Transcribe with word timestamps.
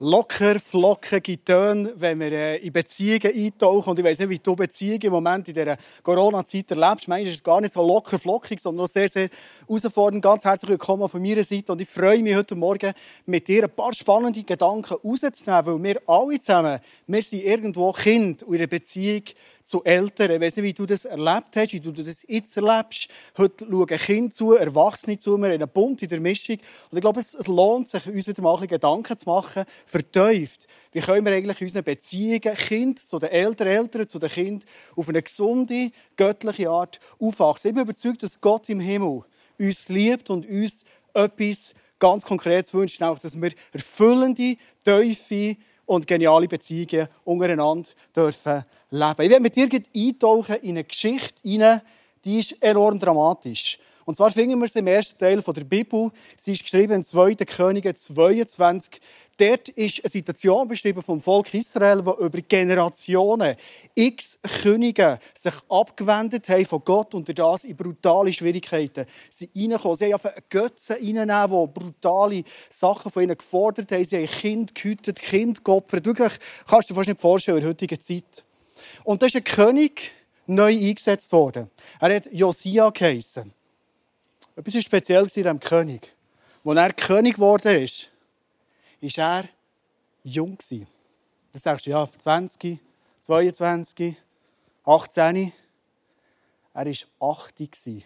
locker, 0.00 0.60
flockige 0.60 1.44
Töne, 1.44 1.92
wenn 1.96 2.20
wir 2.20 2.30
äh, 2.30 2.56
in 2.58 2.72
Beziehungen 2.72 3.32
eintauchen. 3.34 3.90
Und 3.90 3.98
ich 3.98 4.04
weiss 4.04 4.18
nicht, 4.20 4.28
wie 4.28 4.38
du 4.38 4.54
Beziehungen 4.54 5.02
im 5.02 5.12
Moment 5.12 5.48
in 5.48 5.54
dieser 5.54 5.76
Corona-Zeit 6.02 6.70
erlebst. 6.70 7.08
Manchmal 7.08 7.22
ist 7.22 7.36
es 7.36 7.42
gar 7.42 7.60
nicht 7.60 7.72
so 7.72 7.84
locker, 7.84 8.16
flockig, 8.18 8.60
sondern 8.60 8.84
auch 8.84 8.88
sehr, 8.88 9.08
sehr 9.08 9.28
herausfordernd. 9.66 10.22
Ganz 10.22 10.44
herzlich 10.44 10.70
willkommen 10.70 11.08
von 11.08 11.20
meiner 11.20 11.42
Seite. 11.42 11.72
Und 11.72 11.80
ich 11.80 11.88
freue 11.88 12.22
mich 12.22 12.36
heute 12.36 12.54
Morgen, 12.54 12.92
mit 13.26 13.48
dir 13.48 13.64
ein 13.64 13.70
paar 13.70 13.92
spannende 13.92 14.44
Gedanken 14.44 14.94
rauszunehmen, 14.94 15.66
weil 15.66 15.82
wir 15.82 16.02
alle 16.06 16.40
zusammen, 16.40 16.78
wir 17.08 17.22
sind 17.22 17.42
irgendwo 17.42 17.90
Kind 17.92 18.42
in 18.42 18.54
einer 18.54 18.68
Beziehung 18.68 19.22
zu 19.68 19.84
Eltern. 19.84 20.30
Ich 20.30 20.40
weiss 20.40 20.56
nicht, 20.56 20.64
wie 20.64 20.72
du 20.72 20.86
das 20.86 21.04
erlebt 21.04 21.54
hast, 21.54 21.72
wie 21.74 21.80
du 21.80 21.92
das 21.92 22.24
jetzt 22.26 22.56
erlebst. 22.56 23.08
Heute 23.36 23.66
schauen 23.70 23.86
Kinder 23.86 24.34
zu, 24.34 24.54
Erwachsene 24.54 25.18
zu, 25.18 25.36
wir 25.36 25.48
haben 25.48 25.54
einen 25.54 25.68
Bund 25.68 26.02
in 26.02 26.08
der 26.08 26.20
Mischung. 26.20 26.56
Und 26.90 26.96
ich 26.96 27.02
glaube, 27.02 27.20
es, 27.20 27.34
es 27.34 27.46
lohnt 27.46 27.86
sich, 27.86 28.06
uns 28.06 28.26
wieder 28.26 28.40
mal 28.40 28.66
Gedanken 28.66 29.18
zu 29.18 29.28
machen, 29.28 29.64
vertieft. 29.84 30.66
Wie 30.92 31.00
können 31.00 31.26
wir 31.26 31.34
eigentlich 31.34 31.60
unsere 31.60 31.82
Beziehungen, 31.82 32.40
Kind 32.40 32.98
zu 32.98 33.18
den 33.18 33.28
Eltern, 33.28 33.68
Eltern 33.68 34.08
zu 34.08 34.18
den 34.18 34.30
Kindern, 34.30 34.68
auf 34.96 35.06
eine 35.06 35.22
gesunde, 35.22 35.90
göttliche 36.16 36.70
Art 36.70 36.98
aufwachsen? 37.20 37.68
Ich 37.68 37.74
bin 37.74 37.84
überzeugt, 37.84 38.22
dass 38.22 38.40
Gott 38.40 38.70
im 38.70 38.80
Himmel 38.80 39.22
uns 39.58 39.90
liebt 39.90 40.30
und 40.30 40.48
uns 40.48 40.84
etwas 41.12 41.74
ganz 41.98 42.24
Konkretes 42.24 42.72
wünscht, 42.72 43.00
nämlich, 43.02 43.20
dass 43.20 43.38
wir 43.38 43.50
erfüllende, 43.72 44.56
tiefe, 44.84 45.56
und 45.88 46.06
geniale 46.06 46.46
Beziehungen 46.46 47.08
untereinander 47.24 47.88
dürfen 48.14 48.62
leben. 48.90 49.22
Ich 49.22 49.30
werde 49.30 49.42
mit 49.42 49.56
dir 49.56 49.68
eintauchen 49.96 50.56
in 50.56 50.70
eine 50.70 50.84
Geschichte 50.84 51.82
die 52.24 52.40
ist 52.40 52.62
enorm 52.62 52.98
dramatisch. 52.98 53.78
Und 54.08 54.14
zwar 54.14 54.30
finden 54.30 54.58
wir 54.58 54.68
sie 54.68 54.78
im 54.78 54.86
ersten 54.86 55.18
Teil 55.18 55.42
der 55.42 55.64
Bibel. 55.64 56.10
Sie 56.34 56.52
ist 56.52 56.62
geschrieben 56.62 56.94
in 56.94 57.04
2. 57.04 57.34
Könige 57.34 57.94
22. 57.94 59.02
Dort 59.36 59.68
ist 59.68 60.02
eine 60.02 60.08
Situation 60.08 60.66
beschrieben 60.66 61.02
vom 61.02 61.20
Volk 61.20 61.52
Israel, 61.52 62.06
wo 62.06 62.12
über 62.12 62.40
Generationen 62.40 63.54
x 63.94 64.38
Könige 64.62 65.18
sich 65.36 65.52
abgewendet 65.68 66.48
haben 66.48 66.64
von 66.64 66.80
Gott 66.86 67.12
und 67.12 67.38
das 67.38 67.64
in 67.64 67.76
brutale 67.76 68.32
Schwierigkeiten 68.32 69.04
sie 69.28 69.50
reinkommen. 69.54 69.98
Sie 69.98 70.14
haben 70.14 70.32
Götzen 70.48 70.96
reinnehmen, 70.96 71.50
die 71.50 71.78
brutale 71.78 72.44
Sachen 72.70 73.12
von 73.12 73.22
ihnen 73.22 73.36
gefordert 73.36 73.92
haben. 73.92 74.06
Sie 74.06 74.16
haben 74.16 74.26
Kind 74.26 74.74
gehütet, 74.74 75.20
Kind 75.20 75.62
geopfert. 75.62 76.06
Wirklich, 76.06 76.32
kannst 76.66 76.88
du 76.88 76.94
dir 76.94 76.96
fast 76.96 77.08
nicht 77.10 77.20
vorstellen 77.20 77.58
in 77.58 77.64
der 77.64 77.70
heutigen 77.72 78.00
Zeit. 78.00 78.42
Und 79.04 79.20
da 79.20 79.26
ist 79.26 79.36
ein 79.36 79.44
König 79.44 80.12
neu 80.46 80.74
eingesetzt 80.74 81.30
worden. 81.30 81.70
Er 82.00 82.16
hat 82.16 82.32
Josia 82.32 82.88
geheissen. 82.88 83.52
Etwas 84.58 84.74
ist 84.74 84.86
speziell 84.86 85.22
an 85.22 85.30
diesem 85.32 85.60
König. 85.60 86.16
Als 86.64 86.76
er 86.76 86.92
König 86.92 87.34
geworden 87.36 87.76
ist, 87.76 88.10
war 89.00 89.38
er 89.38 89.48
jung. 90.24 90.58
Das 91.52 91.62
sagst 91.62 91.86
du, 91.86 91.90
ja, 91.90 92.08
20, 92.18 92.80
22, 93.20 94.16
18. 94.84 95.52
Er 96.74 96.86
war 96.86 97.30
80. 97.30 98.04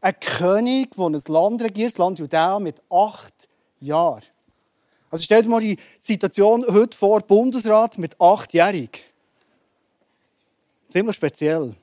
Ein 0.00 0.20
König, 0.20 0.94
der 0.94 1.06
ein 1.06 1.22
Land 1.26 1.62
regiert, 1.62 1.90
das 1.90 1.98
Land 1.98 2.20
Judäa, 2.20 2.60
mit 2.60 2.80
acht 2.88 3.48
Jahren. 3.80 4.22
Also 5.10 5.24
stell 5.24 5.42
dir 5.42 5.48
mal 5.48 5.60
die 5.60 5.76
Situation 5.98 6.64
heute 6.68 6.96
vor, 6.96 7.20
Bundesrat 7.22 7.98
mit 7.98 8.14
achtjährig. 8.20 9.02
Ziemlich 10.88 11.16
speziell. 11.16 11.74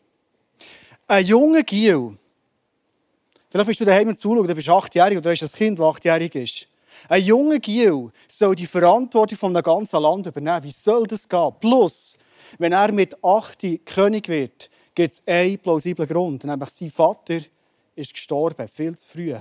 Ein 1.08 1.26
junger 1.26 1.64
Giel, 1.64 2.18
Vielleicht 3.50 3.68
bist 3.68 3.80
du 3.80 3.86
daheim 3.86 4.10
und 4.10 4.20
zuschauen, 4.20 4.48
du 4.48 4.56
bist 4.56 4.70
achtjährig 4.70 5.18
oder 5.18 5.32
hast 5.32 5.42
ein 5.42 5.52
Kind, 5.52 5.80
das 5.80 5.86
achtjährig 5.86 6.36
ist. 6.36 6.68
Ein 7.08 7.24
junger 7.24 7.60
Giel 7.60 8.10
soll 8.28 8.56
die 8.56 8.66
Verantwortung 8.66 9.38
von 9.38 9.56
einem 9.56 9.64
ganzen 9.64 10.02
Land 10.02 10.28
übernehmen. 10.28 10.64
Wie 10.64 10.72
soll 10.72 11.06
das 11.08 11.30
gehen? 11.30 11.52
Plus, 11.60 12.18
wenn 12.58 12.74
er 12.74 12.92
mit 12.92 13.24
acht 13.24 13.64
König 13.86 14.28
wird, 14.28 14.70
gibt 14.94 15.14
es 15.14 15.24
einen 15.26 15.60
plausiblen 15.60 16.08
Grund. 16.08 16.44
Nämlich 16.44 16.70
sein 16.70 16.92
Vater 16.92 17.40
ist 17.96 18.14
gestorben, 18.14 18.68
viel 18.68 18.96
zu 18.98 19.10
früh. 19.10 19.36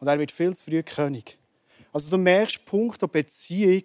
Und 0.00 0.06
er 0.06 0.18
wird 0.18 0.30
viel 0.30 0.54
zu 0.54 0.70
früh 0.70 0.82
König. 0.82 1.38
Also 1.92 2.10
du 2.10 2.18
merkst, 2.18 2.64
Punkt 2.64 3.00
der 3.02 3.08
Beziehung, 3.08 3.84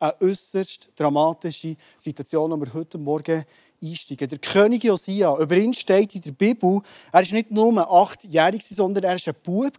eine 0.00 0.20
äußerst 0.20 0.90
dramatische 0.96 1.76
Situation, 1.98 2.50
die 2.50 2.66
wir 2.66 2.74
heute 2.74 2.98
Morgen 2.98 3.44
einsteigen. 3.82 4.28
Der 4.28 4.38
König 4.38 4.84
Josia, 4.84 5.36
über 5.38 5.56
ihn 5.56 5.74
steht 5.74 6.14
in 6.14 6.22
der 6.22 6.32
Bibel, 6.32 6.80
er 7.12 7.22
war 7.24 7.32
nicht 7.32 7.50
nur 7.50 7.92
achtjährig, 7.92 8.64
sondern 8.66 9.04
er 9.04 9.10
war 9.10 9.20
ein 9.26 9.34
Bub, 9.42 9.78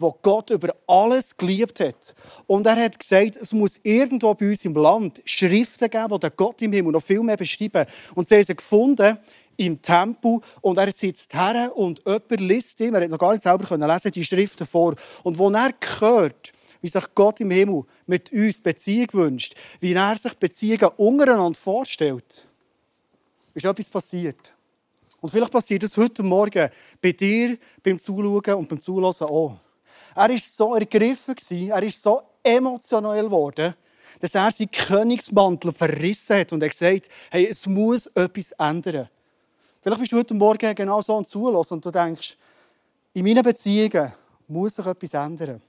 der 0.00 0.14
Gott 0.22 0.50
über 0.50 0.74
alles 0.86 1.36
geliebt 1.36 1.80
hat. 1.80 2.14
Und 2.46 2.66
er 2.66 2.76
hat 2.76 2.98
gesagt, 2.98 3.36
es 3.36 3.52
muss 3.52 3.78
irgendwo 3.82 4.34
bei 4.34 4.48
uns 4.48 4.64
im 4.64 4.74
Land 4.74 5.22
Schriften 5.24 5.88
geben, 5.90 6.20
die 6.20 6.28
Gott 6.36 6.62
im 6.62 6.72
Himmel 6.72 6.92
noch 6.92 7.02
viel 7.02 7.22
mehr 7.22 7.36
beschreiben. 7.36 7.86
Und 8.14 8.28
sie 8.28 8.36
haben 8.36 8.44
sie 8.44 8.56
gefunden 8.56 9.18
im 9.56 9.80
Tempel 9.82 10.40
und 10.62 10.78
er 10.78 10.90
sitzt 10.92 11.34
her 11.34 11.72
und 11.74 12.00
jemand 12.06 12.40
liest 12.40 12.80
ihm, 12.80 12.94
er 12.94 13.02
hat 13.02 13.10
noch 13.10 13.18
gar 13.18 13.32
nicht 13.32 13.42
selber 13.42 13.76
lesen 13.76 14.10
die 14.10 14.24
Schriften 14.24 14.66
vor. 14.66 14.94
Und 15.22 15.38
wo 15.38 15.50
er 15.50 15.72
hört, 16.00 16.52
wie 16.82 16.88
sich 16.88 17.04
Gott 17.14 17.40
im 17.40 17.50
Himmel 17.50 17.84
mit 18.06 18.30
uns 18.32 18.60
Beziehung 18.60 19.08
wünscht, 19.12 19.54
wie 19.80 19.94
er 19.94 20.16
sich 20.16 20.34
Beziehungen 20.34 20.90
untereinander 20.96 21.58
vorstellt, 21.58 22.46
ist 23.54 23.64
etwas 23.64 23.88
passiert. 23.88 24.54
Und 25.20 25.30
vielleicht 25.30 25.52
passiert 25.52 25.84
es 25.84 25.96
heute 25.96 26.22
Morgen 26.22 26.68
bei 27.00 27.12
dir 27.12 27.56
beim 27.82 27.98
Zuschauen 27.98 28.54
und 28.56 28.68
beim 28.68 28.80
Zulassen 28.80 29.28
auch. 29.28 29.56
Er 30.14 30.28
war 30.28 30.38
so 30.38 30.74
ergriffen, 30.74 31.36
er 31.68 31.82
ist 31.82 32.02
so 32.02 32.22
emotionell 32.42 33.24
geworden, 33.24 33.74
dass 34.20 34.34
er 34.34 34.50
seinen 34.50 34.70
Königsmantel 34.70 35.72
verrissen 35.72 36.36
hat 36.36 36.52
und 36.52 36.62
er 36.62 36.68
gesagt 36.68 37.08
hey, 37.30 37.46
es 37.46 37.64
muss 37.66 38.06
etwas 38.08 38.52
ändern. 38.52 39.08
Vielleicht 39.80 40.00
bist 40.00 40.12
du 40.12 40.18
heute 40.18 40.34
Morgen 40.34 40.74
genau 40.74 41.00
so 41.00 41.16
am 41.16 41.24
Zulassen 41.24 41.74
und 41.74 41.84
du 41.84 41.90
denkst, 41.90 42.36
in 43.14 43.24
meinen 43.24 43.42
Beziehungen 43.42 44.12
muss 44.48 44.74
sich 44.74 44.86
etwas 44.86 45.14
ändern. 45.14 45.62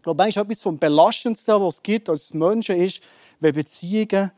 Ich 0.00 0.04
glaube, 0.04 0.24
manchmal 0.24 0.46
etwas 0.46 0.62
vom 0.62 0.78
Belastendsten, 0.78 1.60
was 1.60 1.74
es 1.74 1.82
gibt 1.82 2.08
als 2.08 2.32
Menschen, 2.32 2.80
ist, 2.80 3.02
wenn 3.38 3.54
Beziehungen 3.54 4.32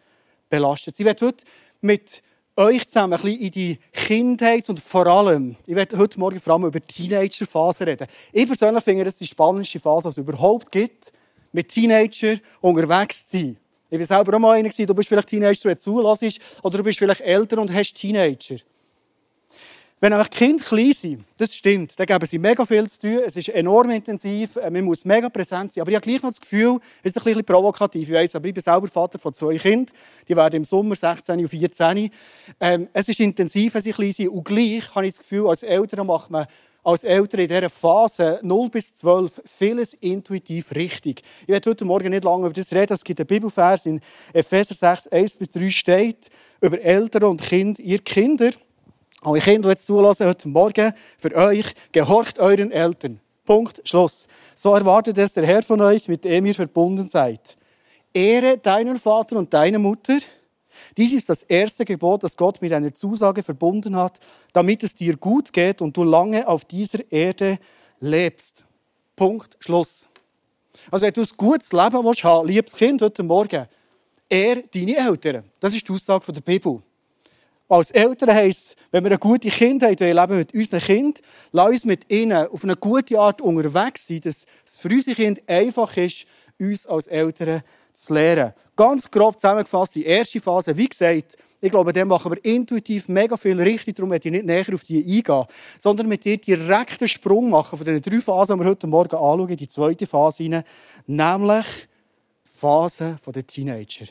belastet 0.50 0.96
sind. 0.96 1.04
Ich 1.04 1.06
werde 1.06 1.26
heute 1.26 1.44
mit 1.80 2.20
euch 2.56 2.88
zusammen 2.88 3.12
ein 3.12 3.20
bisschen 3.20 3.40
in 3.40 3.50
die 3.52 3.78
Kindheit 3.92 4.68
und 4.68 4.80
vor 4.80 5.06
allem, 5.06 5.54
ich 5.64 5.76
werde 5.76 5.96
heute 5.98 6.18
Morgen 6.18 6.40
vor 6.40 6.54
allem 6.54 6.64
über 6.64 6.80
die 6.80 6.92
Teenager-Phase 6.92 7.86
reden. 7.86 8.08
Ich 8.32 8.48
persönlich 8.48 8.82
finde, 8.82 9.04
das 9.04 9.14
ist 9.14 9.20
die 9.20 9.26
spannendste 9.28 9.78
Phase, 9.78 10.08
die 10.08 10.10
es 10.10 10.16
überhaupt 10.16 10.72
gibt, 10.72 11.12
mit 11.52 11.68
Teenager 11.68 12.38
unterwegs 12.60 13.28
zu 13.28 13.36
sein. 13.36 13.56
Ich 13.88 14.00
war 14.00 14.06
selber 14.06 14.34
auch 14.34 14.40
mal 14.40 14.56
einer, 14.56 14.68
du 14.68 14.94
bist 14.94 15.08
vielleicht 15.08 15.28
Teenager, 15.28 15.68
der 15.68 15.78
zulässt, 15.78 16.40
oder 16.64 16.78
du 16.78 16.82
bist 16.82 16.98
vielleicht 16.98 17.20
älter 17.20 17.60
und 17.60 17.72
hast 17.72 17.94
Teenager. 17.94 18.56
Wenn 20.02 20.12
einfach 20.14 20.30
Kinder 20.30 20.64
klein 20.64 20.92
sind, 20.92 21.24
das 21.38 21.54
stimmt, 21.54 21.96
dann 21.96 22.06
geben 22.06 22.26
sie 22.26 22.36
mega 22.36 22.66
viel 22.66 22.90
zu 22.90 23.02
tun, 23.02 23.20
es 23.24 23.36
ist 23.36 23.50
enorm 23.50 23.88
intensiv, 23.90 24.56
äh, 24.56 24.68
man 24.68 24.84
muss 24.84 25.04
mega 25.04 25.28
präsent 25.28 25.72
sein. 25.72 25.82
Aber 25.82 25.92
ich 25.92 25.94
habe 25.94 26.04
gleich 26.04 26.20
noch 26.20 26.30
das 26.30 26.40
Gefühl, 26.40 26.80
es 27.04 27.12
ist 27.12 27.18
ein 27.18 27.22
bisschen 27.22 27.44
provokativ, 27.44 28.08
ich 28.08 28.12
weiss, 28.12 28.34
aber 28.34 28.48
ich 28.48 28.54
bin 28.54 28.64
selber 28.64 28.88
Vater 28.88 29.20
von 29.20 29.32
zwei 29.32 29.56
Kindern, 29.58 29.94
die 30.26 30.34
werden 30.34 30.56
im 30.56 30.64
Sommer 30.64 30.96
16 30.96 31.38
und 31.38 31.46
14. 31.46 32.10
Ähm, 32.58 32.88
es 32.92 33.08
ist 33.08 33.20
intensiv, 33.20 33.74
wenn 33.74 33.82
sie 33.82 33.92
klein 33.92 34.10
sind. 34.10 34.30
Und 34.30 34.42
gleich 34.42 34.92
habe 34.92 35.06
ich 35.06 35.12
das 35.12 35.20
Gefühl, 35.20 35.46
als 35.46 35.62
Eltern 35.62 36.04
macht 36.04 36.32
man 36.32 36.46
als 36.82 37.04
Eltern 37.04 37.42
in 37.42 37.46
dieser 37.46 37.70
Phase 37.70 38.40
0 38.42 38.70
bis 38.70 38.96
12 38.96 39.40
vieles 39.56 39.94
intuitiv 39.94 40.74
richtig. 40.74 41.22
Ich 41.42 41.48
werde 41.48 41.70
heute 41.70 41.84
Morgen 41.84 42.10
nicht 42.10 42.24
lange 42.24 42.46
über 42.46 42.54
das 42.54 42.72
reden. 42.72 42.94
Es 42.94 43.04
gibt 43.04 43.20
einen 43.20 43.28
Bibelvers 43.28 43.86
in 43.86 44.00
Epheser 44.32 44.74
6, 44.74 45.06
1 45.06 45.36
bis 45.36 45.50
3 45.50 45.70
steht 45.70 46.28
über 46.60 46.80
Eltern 46.80 47.22
und 47.22 47.40
Kinder. 47.40 47.80
Ihr 47.80 48.00
Kinder, 48.00 48.50
alle 49.22 49.40
Kinder, 49.40 49.68
die 49.68 49.72
jetzt 49.72 49.86
zulassen 49.86 50.26
heute 50.26 50.48
Morgen, 50.48 50.92
für 51.16 51.34
euch, 51.34 51.66
gehorcht 51.92 52.38
euren 52.38 52.72
Eltern. 52.72 53.20
Punkt, 53.44 53.80
Schluss. 53.84 54.26
So 54.54 54.74
erwartet 54.74 55.18
es 55.18 55.32
der 55.32 55.46
Herr 55.46 55.62
von 55.62 55.80
euch, 55.80 56.08
mit 56.08 56.24
dem 56.24 56.46
ihr 56.46 56.54
verbunden 56.54 57.06
seid. 57.08 57.56
Ehre 58.12 58.58
deinen 58.58 58.98
Vater 58.98 59.36
und 59.36 59.52
deine 59.54 59.78
Mutter. 59.78 60.18
Dies 60.96 61.12
ist 61.12 61.28
das 61.28 61.42
erste 61.44 61.84
Gebot, 61.84 62.24
das 62.24 62.36
Gott 62.36 62.60
mit 62.60 62.72
einer 62.72 62.92
Zusage 62.92 63.42
verbunden 63.42 63.96
hat, 63.96 64.18
damit 64.52 64.82
es 64.82 64.94
dir 64.94 65.16
gut 65.16 65.52
geht 65.52 65.80
und 65.80 65.96
du 65.96 66.02
lange 66.02 66.46
auf 66.46 66.64
dieser 66.64 67.10
Erde 67.10 67.58
lebst. 68.00 68.64
Punkt, 69.16 69.56
Schluss. 69.60 70.06
Also, 70.90 71.06
wenn 71.06 71.12
du 71.12 71.20
ein 71.20 71.28
gutes 71.36 71.72
Leben 71.72 72.04
willst, 72.04 72.24
liebes 72.44 72.74
Kind, 72.74 73.02
heute 73.02 73.22
Morgen, 73.22 73.66
ehre 74.28 74.64
deine 74.74 74.96
Eltern. 74.96 75.44
Das 75.60 75.74
ist 75.74 75.86
die 75.86 75.92
Aussage 75.92 76.32
der 76.32 76.40
Bibel. 76.40 76.82
Als 77.72 77.90
Eltern 77.90 78.34
heisst, 78.34 78.76
wenn 78.90 79.02
wir 79.02 79.12
eine 79.12 79.18
gute 79.18 79.48
Kindheit 79.48 79.98
wollen, 79.98 80.14
leben 80.14 80.36
mit 80.36 80.52
unseren 80.52 80.80
Kindern, 80.80 81.22
lass 81.52 81.70
uns 81.70 81.84
mit 81.86 82.12
ihnen 82.12 82.46
auf 82.48 82.64
eine 82.64 82.76
gute 82.76 83.18
Art 83.18 83.40
unterwegs 83.40 84.08
sein, 84.08 84.20
dass 84.20 84.44
es 84.66 84.76
für 84.76 84.90
unsere 84.90 85.16
Kinder 85.16 85.40
einfach 85.46 85.96
ist, 85.96 86.26
uns 86.60 86.86
als 86.86 87.06
Eltern 87.06 87.62
zu 87.94 88.12
lehren. 88.12 88.52
Ganz 88.76 89.10
grob 89.10 89.40
zusammengefasst, 89.40 89.94
die 89.94 90.04
erste 90.04 90.38
Phase, 90.38 90.76
wie 90.76 90.86
gesagt, 90.86 91.38
ich 91.62 91.70
glaube, 91.70 91.94
dem 91.94 92.08
machen 92.08 92.32
wir 92.32 92.44
intuitiv 92.44 93.08
mega 93.08 93.38
viel 93.38 93.58
richtig, 93.58 93.96
darum 93.96 94.10
werde 94.10 94.28
ich 94.28 94.32
nicht 94.32 94.44
näher 94.44 94.74
auf 94.74 94.84
die 94.84 94.98
eingehen, 94.98 95.46
sondern 95.78 96.08
mit 96.08 96.26
dir 96.26 96.36
direkt 96.36 97.00
einen 97.00 97.08
Sprung 97.08 97.48
machen 97.48 97.78
von 97.78 97.86
den 97.86 98.02
drei 98.02 98.20
Phasen, 98.20 98.58
die 98.58 98.64
wir 98.64 98.70
heute 98.70 98.86
Morgen 98.86 99.16
anschauen, 99.16 99.48
in 99.48 99.56
die 99.56 99.68
zweite 99.68 100.06
Phase 100.06 100.42
hinein, 100.42 100.64
nämlich 101.06 101.88
Phase 102.44 103.16
der 103.34 103.46
Teenager. 103.46 104.08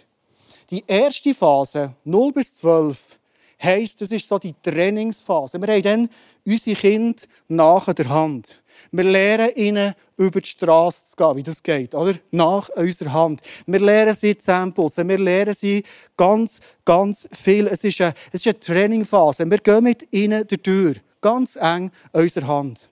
Die 0.72 0.84
erste 0.88 1.36
Phase, 1.36 1.94
0 2.06 2.34
bis 2.34 2.56
12, 2.56 3.20
heisst, 3.62 4.02
das 4.02 4.12
ist 4.12 4.28
so 4.28 4.40
die 4.40 4.56
Trainingsphase. 4.62 5.62
Wir 5.62 5.74
haben 5.74 5.84
dann 5.84 6.10
unsere 6.46 6.76
Kinder 6.76 7.22
nach 7.48 7.94
der 7.94 8.10
Hand. 8.10 8.62
Wir 8.92 9.04
lernen 9.04 9.52
ihnen, 9.56 9.94
über 10.18 10.42
die 10.42 10.50
Straße 10.50 11.12
zu 11.12 11.16
gehen, 11.16 11.36
wie 11.36 11.44
das 11.44 11.64
geht, 11.64 11.96
oder? 11.96 12.14
Nach 12.32 12.70
unserer 12.70 13.14
Hand. 13.14 13.42
Wir 13.66 13.80
lernen 13.80 14.16
sie 14.16 14.38
zusammenputzen. 14.38 15.08
Wir 15.08 15.18
lernen 15.18 15.54
sie 15.54 15.84
ganz, 16.16 16.60
ganz 16.86 17.28
viel. 17.32 17.68
Es 17.68 17.84
ist 17.84 18.02
eine, 18.02 18.14
es 18.32 18.46
ist 18.46 18.48
eine 18.48 18.60
Trainingphase. 18.60 19.50
Wir 19.50 19.58
gehen 19.58 19.84
mit 19.84 20.08
ihnen 20.12 20.46
durch. 20.64 21.02
Ganz 21.22 21.56
eng 21.56 21.92
unserer 22.12 22.48
Hand. 22.48 22.90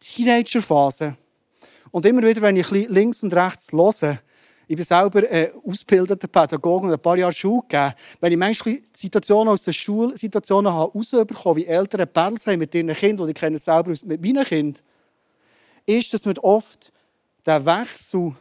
Teenagerphase. 0.00 1.16
Und 1.90 2.06
immer 2.06 2.22
wieder, 2.22 2.42
wenn 2.42 2.56
ich 2.56 2.70
links 2.70 3.22
und 3.22 3.34
rechts 3.34 3.72
höre, 3.72 4.18
ich 4.68 4.76
bin 4.76 4.84
selber 4.84 5.30
äh, 5.30 5.50
ausgebildeter 5.64 6.26
Pädagoge 6.26 6.86
und 6.86 6.92
ein 6.92 6.98
paar 6.98 7.16
Jahre 7.16 7.32
Schule 7.32 7.62
gegeben. 7.68 7.92
Wenn 8.20 8.32
ich 8.32 8.38
manchmal 8.38 8.78
Situationen 8.92 9.52
aus 9.52 9.62
den 9.62 9.72
Schulsituationen 9.72 10.72
herausbekommen 10.72 11.44
habe, 11.44 11.56
wie 11.60 11.66
Eltern 11.66 12.08
Battles 12.12 12.46
haben 12.46 12.58
mit 12.58 12.74
ihren 12.74 12.92
Kindern, 12.94 13.24
und 13.24 13.28
ich 13.28 13.36
kenne 13.36 13.56
es 13.56 13.64
selber 13.64 13.90
mit 13.90 14.20
meinen 14.22 14.44
Kindern, 14.44 14.82
ist, 15.86 16.12
dass 16.12 16.24
wir 16.24 16.42
oft 16.42 16.92
den 17.46 17.64
Wechsel 17.64 18.34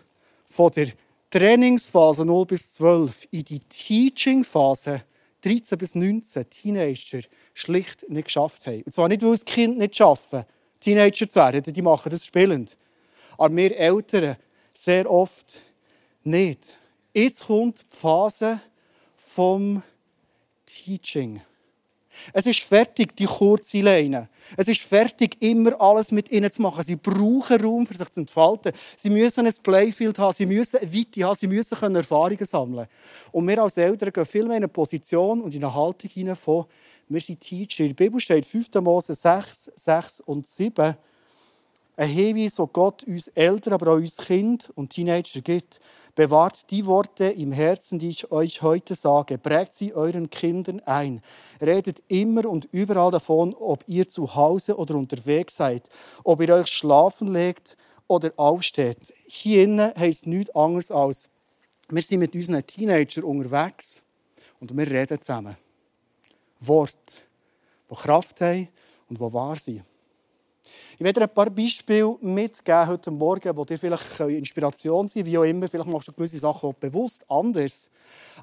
von 0.46 0.72
der 0.72 0.88
Trainingsphase 1.30 2.26
0 2.26 2.46
bis 2.46 2.72
12 2.74 3.28
in 3.32 3.44
die 3.44 3.60
Teaching-Phase 3.60 5.04
13 5.42 5.78
bis 5.78 5.94
19, 5.94 6.50
Teenager, 6.50 7.20
schlicht 7.54 8.10
nicht 8.10 8.26
geschafft 8.26 8.66
haben. 8.66 8.82
Und 8.82 8.92
zwar 8.92 9.08
nicht, 9.08 9.22
weil 9.22 9.32
das 9.32 9.46
Kind 9.46 9.78
nicht 9.78 9.96
schaffen, 9.96 10.44
Teenager 10.80 11.30
zu 11.30 11.36
werden, 11.36 11.72
die 11.72 11.82
machen 11.84 12.10
das 12.10 12.26
spielend. 12.26 12.78
Aber 13.38 13.56
wir 13.56 13.78
Eltern 13.78 14.38
sehr 14.74 15.10
oft 15.10 15.62
nicht. 16.26 16.78
Jetzt 17.14 17.46
kommt 17.46 17.80
die 17.80 17.98
Phase 17.98 18.60
vom 19.16 19.82
Teaching. 20.66 21.42
Es 22.34 22.46
ist 22.46 22.62
fertig, 22.62 23.16
die 23.16 23.26
kurze 23.26 23.82
Leine. 23.82 24.30
Es 24.56 24.68
ist 24.68 24.82
fertig, 24.82 25.42
immer 25.42 25.80
alles 25.80 26.12
mit 26.12 26.32
ihnen 26.32 26.50
zu 26.50 26.62
machen. 26.62 26.84
Sie 26.84 26.96
brauchen 26.96 27.62
Raum, 27.62 27.86
für 27.86 27.96
sich 27.96 28.10
zu 28.10 28.22
entfalten. 28.22 28.72
Sie 28.98 29.10
müssen 29.10 29.46
ein 29.46 29.54
Playfield 29.62 30.18
haben, 30.18 30.34
sie 30.34 30.46
müssen 30.46 30.78
eine 30.78 30.94
Weite 30.94 31.24
haben, 31.24 31.36
sie 31.36 31.48
müssen 31.48 31.96
Erfahrungen 31.96 32.46
sammeln 32.46 32.88
Und 33.32 33.48
wir 33.48 33.62
als 33.62 33.78
Eltern 33.78 34.12
gehen 34.12 34.26
viel 34.26 34.44
mehr 34.44 34.58
in 34.58 34.64
eine 34.64 34.68
Position 34.68 35.42
und 35.42 35.54
in 35.54 35.64
eine 35.64 35.74
Haltung 35.74 36.10
hinein 36.10 36.36
von, 36.36 36.66
wir 37.08 37.22
sind 37.22 37.40
Teacher. 37.40 37.84
In 37.84 37.96
der 37.96 38.06
Bibel 38.06 38.20
steht 38.20 38.46
5. 38.46 38.74
Mose 38.76 39.14
6, 39.14 39.72
6 39.76 40.22
und 40.22 40.48
7, 40.48 40.96
ein 41.98 42.10
Hinweis, 42.10 42.56
den 42.56 42.70
Gott 42.74 43.04
uns 43.04 43.28
Eltern, 43.30 43.74
aber 43.74 43.94
auch 43.94 43.98
uns 43.98 44.18
Kind 44.18 44.72
und 44.76 44.90
Teenager 44.90 45.42
gibt. 45.42 45.80
Bewahrt 46.16 46.72
die 46.72 46.86
Worte 46.86 47.26
im 47.26 47.52
Herzen, 47.52 48.00
die 48.00 48.10
ich 48.10 48.32
euch 48.32 48.62
heute 48.62 48.96
sage. 48.96 49.38
Prägt 49.38 49.74
sie 49.74 49.94
euren 49.94 50.30
Kindern 50.30 50.80
ein. 50.82 51.22
Redet 51.62 52.04
immer 52.08 52.46
und 52.46 52.70
überall 52.72 53.12
davon, 53.12 53.54
ob 53.54 53.84
ihr 53.88 54.08
zu 54.08 54.36
Hause 54.36 54.78
oder 54.78 54.96
unterwegs 54.96 55.58
seid, 55.58 55.90
ob 56.24 56.42
ihr 56.42 56.54
euch 56.54 56.68
schlafen 56.68 57.34
legt 57.34 57.78
oder 58.08 58.32
aufsteht. 58.38 59.14
Hier 59.26 59.64
innen 59.64 59.94
heisst 59.96 60.28
nichts 60.28 60.56
anderes 60.56 60.92
als, 60.92 61.30
wir 61.90 62.02
sind 62.02 62.20
mit 62.20 62.34
unseren 62.34 62.66
Teenagern 62.66 63.24
unterwegs 63.24 64.02
und 64.60 64.76
wir 64.76 64.90
reden 64.90 65.22
zusammen. 65.22 65.56
Worte, 66.60 66.96
die 67.92 67.96
Kraft 67.96 68.42
haben 68.42 68.70
und 69.10 69.20
die 69.20 69.34
wahr 69.34 69.56
sind. 69.56 69.84
Ich 70.98 71.04
werde 71.04 71.20
dir 71.20 71.26
ein 71.26 71.34
paar 71.34 71.50
Beispiele 71.50 72.16
mitgeben 72.22 72.88
heute 72.88 73.12
Morgen, 73.12 73.54
die 73.54 73.66
dir 73.66 73.78
vielleicht 73.78 74.18
Inspiration 74.22 75.08
sein 75.08 75.24
können, 75.24 75.34
wie 75.34 75.38
auch 75.38 75.44
immer. 75.44 75.68
Vielleicht 75.68 75.90
machst 75.90 76.08
du 76.08 76.14
gewisse 76.14 76.40
Sachen 76.40 76.70
auch 76.70 76.74
bewusst 76.74 77.26
anders. 77.30 77.92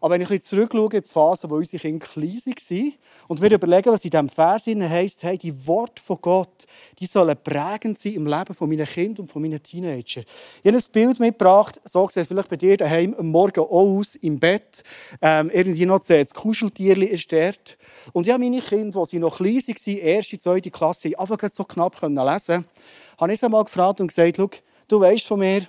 Aber 0.02 0.14
wenn 0.14 0.20
ich 0.20 0.42
zurückschaue 0.42 0.90
in 0.92 1.02
die 1.02 1.08
Phase, 1.08 1.48
wo 1.48 1.56
unsere 1.56 1.80
Kinder 1.80 2.04
klein 2.04 2.38
waren 2.44 2.92
und 3.28 3.40
wir 3.40 3.52
überlegen, 3.52 3.90
was 3.90 4.04
in 4.04 4.10
diesem 4.10 4.28
Vers 4.28 4.66
heisst, 4.66 5.22
hey, 5.22 5.38
die 5.38 5.66
Worte 5.66 6.02
von 6.02 6.18
Gott, 6.20 6.66
die 6.98 7.06
sollen 7.06 7.36
prägend 7.42 7.98
sein 7.98 8.14
im 8.14 8.26
Leben 8.26 8.52
von 8.52 8.68
meinen 8.68 8.86
Kindern 8.86 9.22
und 9.22 9.32
von 9.32 9.40
meinen 9.40 9.62
Teenagern. 9.62 10.24
Ich 10.62 10.66
habe 10.66 10.76
ein 10.76 10.82
Bild 10.92 11.20
mitgebracht, 11.20 11.80
so 11.84 12.08
sieht 12.08 12.22
es 12.22 12.28
vielleicht 12.28 12.48
bei 12.48 12.56
dir 12.56 12.76
daheim 12.76 13.14
am 13.14 13.28
Morgen 13.28 13.60
auch 13.60 13.70
aus, 13.70 14.16
im 14.16 14.38
Bett. 14.38 14.82
Ähm, 15.22 15.50
irgendwie 15.54 15.86
noch 15.86 16.00
das 16.00 16.34
Kuscheltierchen 16.34 17.04
ist 17.04 17.32
dort. 17.32 17.78
Und 18.12 18.26
habe 18.28 18.42
meine 18.42 18.60
Kinder, 18.60 19.06
sie 19.06 19.18
noch 19.18 19.36
klein 19.36 19.54
waren, 19.56 19.96
erste, 19.98 20.38
zweite 20.38 20.70
Klasse, 20.70 21.18
einfach 21.18 21.38
so 21.50 21.64
knapp 21.64 22.00
lesen 22.02 22.41
lesen 22.48 22.64
habe 23.18 23.32
ich 23.32 23.40
sie 23.40 23.46
einmal 23.46 23.64
gefragt 23.64 24.00
und 24.00 24.08
gesagt, 24.08 24.62
du 24.88 25.00
weißt 25.00 25.26
von 25.26 25.38
mir, 25.38 25.66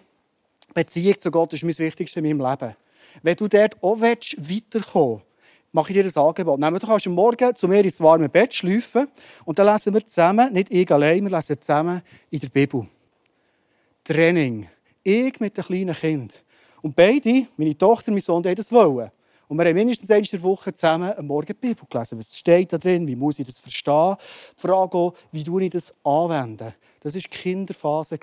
Beziehung 0.73 1.19
zu 1.19 1.31
Gott 1.31 1.53
ist 1.53 1.63
mein 1.63 1.77
Wichtigste 1.77 2.19
in 2.19 2.37
meinem 2.37 2.49
Leben. 2.49 2.75
Wenn 3.21 3.35
du 3.35 3.47
dort 3.47 3.81
auch 3.81 4.01
weiterkommen 4.01 5.21
willst, 5.21 5.25
mache 5.71 5.89
ich 5.89 5.95
dir 5.95 6.03
das 6.03 6.17
Angebot. 6.17 6.59
Nehmen, 6.59 6.79
du 6.79 6.87
kannst 6.87 7.05
Morgen 7.07 7.55
zu 7.55 7.67
mir 7.67 7.83
ins 7.83 8.01
warme 8.01 8.29
Bett 8.29 8.53
schlafen 8.53 9.07
und 9.45 9.59
dann 9.59 9.71
lesen 9.71 9.93
wir 9.93 10.05
zusammen, 10.05 10.51
nicht 10.51 10.71
ich 10.71 10.91
allein, 10.91 11.23
wir 11.23 11.31
lesen 11.31 11.61
zusammen 11.61 12.01
in 12.29 12.39
der 12.39 12.49
Bibel. 12.49 12.87
Training. 14.03 14.67
Ich 15.03 15.39
mit 15.39 15.57
dem 15.57 15.63
kleinen 15.63 15.95
Kind. 15.95 16.43
Und 16.81 16.95
beide, 16.95 17.47
meine 17.57 17.77
Tochter 17.77 18.09
und 18.09 18.15
mein 18.15 18.23
Sohn, 18.23 18.43
die 18.43 18.55
das 18.55 18.71
wollen. 18.71 19.11
Und 19.53 19.59
wir 19.59 19.67
haben 19.67 19.75
mindestens 19.75 20.09
eine 20.09 20.41
Woche 20.41 20.73
zusammen 20.73 21.13
am 21.15 21.27
Morgen 21.27 21.45
die 21.45 21.53
Bibel 21.53 21.85
gelesen. 21.87 22.17
Was 22.17 22.35
steht 22.35 22.73
da 22.73 22.79
drin? 22.79 23.07
Wie 23.07 23.15
muss 23.15 23.37
ich 23.37 23.45
das 23.45 23.59
verstehen? 23.59 24.15
Die 24.57 24.61
Frage 24.61 24.97
auch, 24.97 25.13
wie 25.31 25.43
tue 25.43 25.65
ich 25.65 25.69
das 25.69 25.93
anwenden? 26.03 26.73
Das 27.01 27.13
war 27.13 27.21
die 27.21 27.27
Kinderphase. 27.27 28.17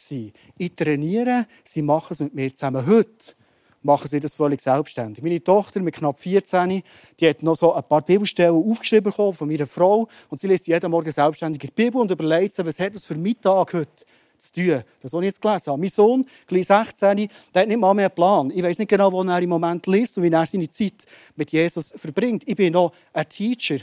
Ich 0.58 0.74
trainiere, 0.74 1.46
sie 1.62 1.82
machen 1.82 2.14
es 2.14 2.18
mit 2.18 2.34
mir 2.34 2.52
zusammen. 2.52 2.84
Heute 2.84 3.34
machen 3.80 4.08
sie 4.08 4.18
das 4.18 4.34
völlig 4.34 4.60
selbstständig. 4.60 5.22
Meine 5.22 5.40
Tochter 5.40 5.78
mit 5.78 5.94
knapp 5.94 6.18
14, 6.18 6.82
die 7.20 7.28
hat 7.28 7.44
noch 7.44 7.54
so 7.54 7.74
ein 7.74 7.84
paar 7.84 8.02
Bibelstellen 8.02 8.56
aufgeschrieben 8.56 9.12
von 9.12 9.46
meiner 9.46 9.68
Frau 9.68 10.08
und 10.30 10.40
sie 10.40 10.48
liest 10.48 10.66
jeden 10.66 10.90
Morgen 10.90 11.12
selbstständig 11.12 11.60
die 11.60 11.68
Bibel 11.68 12.00
und 12.00 12.10
überlegt 12.10 12.54
sich, 12.54 12.66
was 12.66 12.80
hat 12.80 12.96
das 12.96 13.06
für 13.06 13.14
Mittag 13.14 13.72
heute? 13.72 14.04
Zu 14.40 14.52
tun. 14.52 14.82
Das, 15.00 15.12
was 15.12 15.20
ich 15.20 15.26
jetzt 15.26 15.42
gelesen 15.42 15.66
habe. 15.66 15.80
Mein 15.80 15.90
Sohn, 15.90 16.26
gleich 16.46 16.66
16, 16.66 17.28
der 17.54 17.62
hat 17.62 17.68
nicht 17.68 17.78
mal 17.78 17.94
mehr 17.94 18.06
einen 18.06 18.14
Plan. 18.14 18.50
Ich 18.50 18.62
weiß 18.62 18.78
nicht 18.78 18.88
genau, 18.88 19.12
wo 19.12 19.22
er 19.22 19.40
im 19.40 19.48
Moment 19.48 19.86
liest 19.86 20.16
und 20.16 20.24
wie 20.24 20.30
er 20.30 20.46
seine 20.46 20.68
Zeit 20.68 21.06
mit 21.36 21.50
Jesus 21.50 21.92
verbringt. 21.96 22.42
Ich 22.46 22.56
bin 22.56 22.72
noch 22.72 22.92
ein 23.12 23.28
Teacher. 23.28 23.78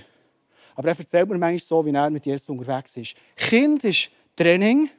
Aber 0.76 0.90
er 0.90 1.00
erzählt 1.00 1.28
mir 1.28 1.38
manchmal 1.38 1.60
so, 1.60 1.86
wie 1.86 1.92
er 1.92 2.10
mit 2.10 2.26
Jesus 2.26 2.50
unterwegs 2.50 2.98
ist. 2.98 3.16
Kind 3.36 3.84
ist 3.84 4.12
Training. 4.36 4.90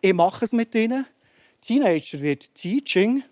Ich 0.00 0.14
mache 0.14 0.44
es 0.44 0.52
mit 0.52 0.74
ihnen. 0.74 1.06
Teenager 1.60 2.20
wird 2.20 2.54
Teaching. 2.54 3.22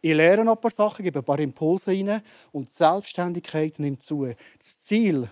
Ich 0.00 0.14
lerne 0.14 0.44
noch 0.44 0.56
ein 0.56 0.60
paar 0.60 0.70
Sachen, 0.70 1.04
gebe 1.04 1.20
ein 1.20 1.24
paar 1.24 1.38
Impulse 1.38 1.92
rein 1.92 2.22
und 2.50 2.68
die 2.68 2.72
Selbstständigkeit 2.72 3.78
nimmt 3.78 4.02
zu. 4.02 4.28
Das 4.58 4.80
Ziel 4.80 5.28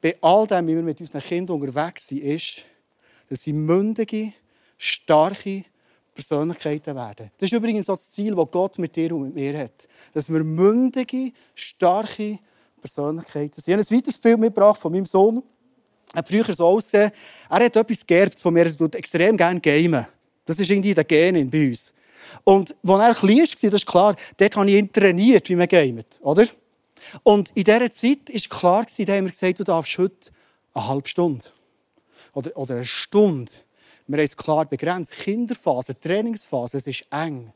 bei 0.00 0.16
all 0.20 0.46
dem, 0.46 0.66
wie 0.66 0.76
wir 0.76 0.82
mit 0.82 1.00
unseren 1.00 1.22
Kindern 1.22 1.60
unterwegs 1.60 2.08
sind, 2.08 2.22
ist, 2.22 2.64
dass 3.28 3.42
sie 3.42 3.52
mündige, 3.52 4.32
starke 4.78 5.64
Persönlichkeiten 6.14 6.94
werden. 6.94 7.30
Das 7.38 7.50
ist 7.50 7.52
übrigens 7.52 7.86
das 7.86 8.10
Ziel, 8.10 8.34
das 8.34 8.50
Gott 8.50 8.78
mit 8.78 8.94
dir 8.94 9.12
und 9.14 9.22
mit 9.22 9.34
mir 9.34 9.58
hat. 9.58 9.88
Dass 10.12 10.32
wir 10.32 10.44
mündige, 10.44 11.32
starke 11.54 12.38
Persönlichkeiten 12.80 13.60
sind. 13.60 13.68
Ich 13.68 13.86
habe 13.86 13.94
ein 13.94 13.98
weiteres 13.98 14.18
Bild 14.18 14.38
mitgebracht 14.38 14.80
von 14.80 14.92
meinem 14.92 15.06
Sohn. 15.06 15.42
Er 16.12 16.18
hat 16.18 16.28
früher 16.28 16.54
so 16.54 16.66
ausgesehen, 16.66 17.10
er 17.50 17.64
hat 17.64 17.76
etwas 17.76 18.06
geerbt 18.06 18.38
von 18.38 18.54
mir, 18.54 18.66
er 18.66 18.76
tut 18.76 18.94
extrem 18.94 19.36
gerne 19.36 19.60
gamen. 19.60 20.06
Das 20.46 20.60
ist 20.60 20.70
irgendwie 20.70 20.94
der 20.94 21.04
Gen 21.04 21.50
bei 21.50 21.68
uns. 21.68 21.92
Und 22.44 22.76
als 22.86 23.00
er 23.00 23.14
klein 23.14 23.38
war, 23.38 23.46
das 23.46 23.74
ist 23.74 23.86
klar, 23.86 24.16
dort 24.36 24.56
habe 24.56 24.68
ich 24.68 24.76
ihn 24.76 24.92
trainiert, 24.92 25.48
wie 25.48 25.56
man 25.56 25.66
gamet, 25.66 26.20
oder? 26.20 26.46
Und 27.22 27.50
in 27.54 27.64
dieser 27.64 27.90
Zeit 27.90 28.32
war 28.32 28.58
klar, 28.58 28.86
da 28.98 29.12
haben 29.12 29.24
wir 29.24 29.30
gesagt, 29.30 29.58
du 29.58 29.64
darfst 29.64 29.98
heute 29.98 30.30
eine 30.72 30.88
halbe 30.88 31.08
Stunde 31.08 31.44
oder, 32.32 32.56
oder 32.56 32.74
eine 32.76 32.84
Stunde 32.84 33.50
wir 34.06 34.18
haben 34.18 34.24
es 34.24 34.36
klar 34.36 34.66
begrenzt. 34.66 35.12
Kinderphase, 35.12 35.98
Trainingsphase, 35.98 36.78
es 36.78 36.86
ist 36.86 37.06
eng. 37.10 37.52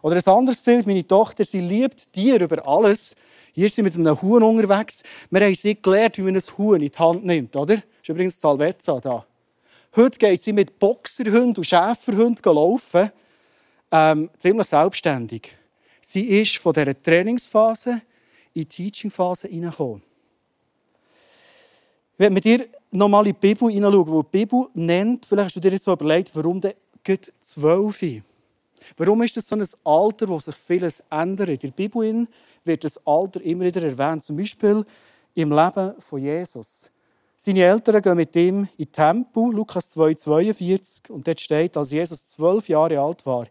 Oder 0.00 0.16
ein 0.16 0.32
anderes 0.32 0.60
Bild, 0.60 0.86
meine 0.86 1.06
Tochter, 1.06 1.44
sie 1.44 1.60
liebt 1.60 2.12
Tiere 2.12 2.44
über 2.44 2.66
alles. 2.66 3.14
Hier 3.52 3.66
ist 3.66 3.76
sie 3.76 3.82
mit 3.82 3.94
einem 3.94 4.20
Huhn 4.20 4.42
unterwegs. 4.42 5.02
Wir 5.30 5.40
haben 5.42 5.54
sie 5.54 5.80
gelernt, 5.80 6.18
wie 6.18 6.22
man 6.22 6.34
ein 6.34 6.42
Huhn 6.58 6.80
in 6.80 6.90
die 6.90 6.98
Hand 6.98 7.24
nimmt, 7.24 7.54
oder? 7.54 7.76
Das 7.76 7.84
ist 8.02 8.08
übrigens 8.08 8.40
Talvezza 8.40 8.98
da. 9.00 9.24
Heute 9.94 10.18
geht 10.18 10.42
sie 10.42 10.52
mit 10.52 10.78
Boxerhunden 10.78 11.58
und 11.58 11.64
Schäferhunden 11.64 12.54
laufen. 12.54 13.12
Ähm, 13.90 14.30
ziemlich 14.38 14.66
selbstständig. 14.66 15.54
Sie 16.00 16.40
ist 16.40 16.56
von 16.56 16.72
dieser 16.72 17.00
Trainingsphase 17.00 18.00
in 18.54 18.62
die 18.62 18.64
Teachingphase 18.64 19.48
hineingekommen. 19.48 20.02
Wenn 22.16 22.34
wir 22.34 22.40
dir 22.40 22.66
nochmal 22.92 23.26
in 23.26 23.32
die 23.34 23.48
Bibel 23.48 23.70
hineinschauen, 23.70 24.08
wo 24.08 24.22
die 24.22 24.38
Bibel 24.38 24.68
nennt, 24.74 25.26
vielleicht 25.26 25.46
hast 25.46 25.56
du 25.56 25.60
dir 25.60 25.72
jetzt 25.72 25.84
so 25.84 25.92
überlegt, 25.92 26.30
warum 26.34 26.60
denn 26.60 26.74
zwölf? 27.40 28.04
Warum 28.96 29.22
ist 29.22 29.36
das 29.36 29.48
so 29.48 29.56
ein 29.56 29.66
Alter, 29.84 30.28
wo 30.28 30.38
sich 30.38 30.54
vieles 30.54 31.02
ändert? 31.10 31.48
In 31.48 31.58
der 31.58 31.70
Bibel 31.70 32.26
wird 32.64 32.84
das 32.84 33.04
Alter 33.06 33.40
immer 33.42 33.64
wieder 33.64 33.82
erwähnt. 33.82 34.24
Zum 34.24 34.36
Beispiel 34.36 34.84
im 35.34 35.52
Leben 35.52 35.94
von 35.98 36.20
Jesus. 36.20 36.90
Seine 37.36 37.64
Eltern 37.64 38.02
gehen 38.02 38.16
mit 38.16 38.36
ihm 38.36 38.68
in 38.76 38.84
den 38.84 38.92
Tempel, 38.92 39.52
Lukas 39.52 39.96
2,42, 39.96 41.10
und 41.10 41.26
dort 41.26 41.40
steht, 41.40 41.76
als 41.76 41.90
Jesus 41.90 42.24
zwölf 42.28 42.68
Jahre 42.68 43.00
alt 43.00 43.26
war, 43.26 43.46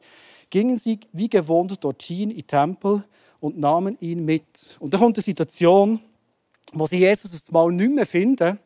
gingen 0.50 0.78
sie 0.78 1.00
wie 1.12 1.28
gewohnt 1.28 1.84
dorthin 1.84 2.30
in 2.30 2.38
den 2.38 2.48
Tempel 2.48 3.04
und 3.42 3.60
nahmen 3.60 3.98
ihn 4.00 4.24
mit. 4.24 4.78
Und 4.80 4.94
da 4.94 4.98
kommt 4.98 5.18
eine 5.18 5.24
Situation, 5.24 6.00
wo 6.72 6.88
sie 6.88 7.00
Jesus 7.00 7.34
aufs 7.34 7.52
Mal 7.52 7.72
nicht 7.72 7.92
mehr 7.92 8.06
finden 8.06 8.60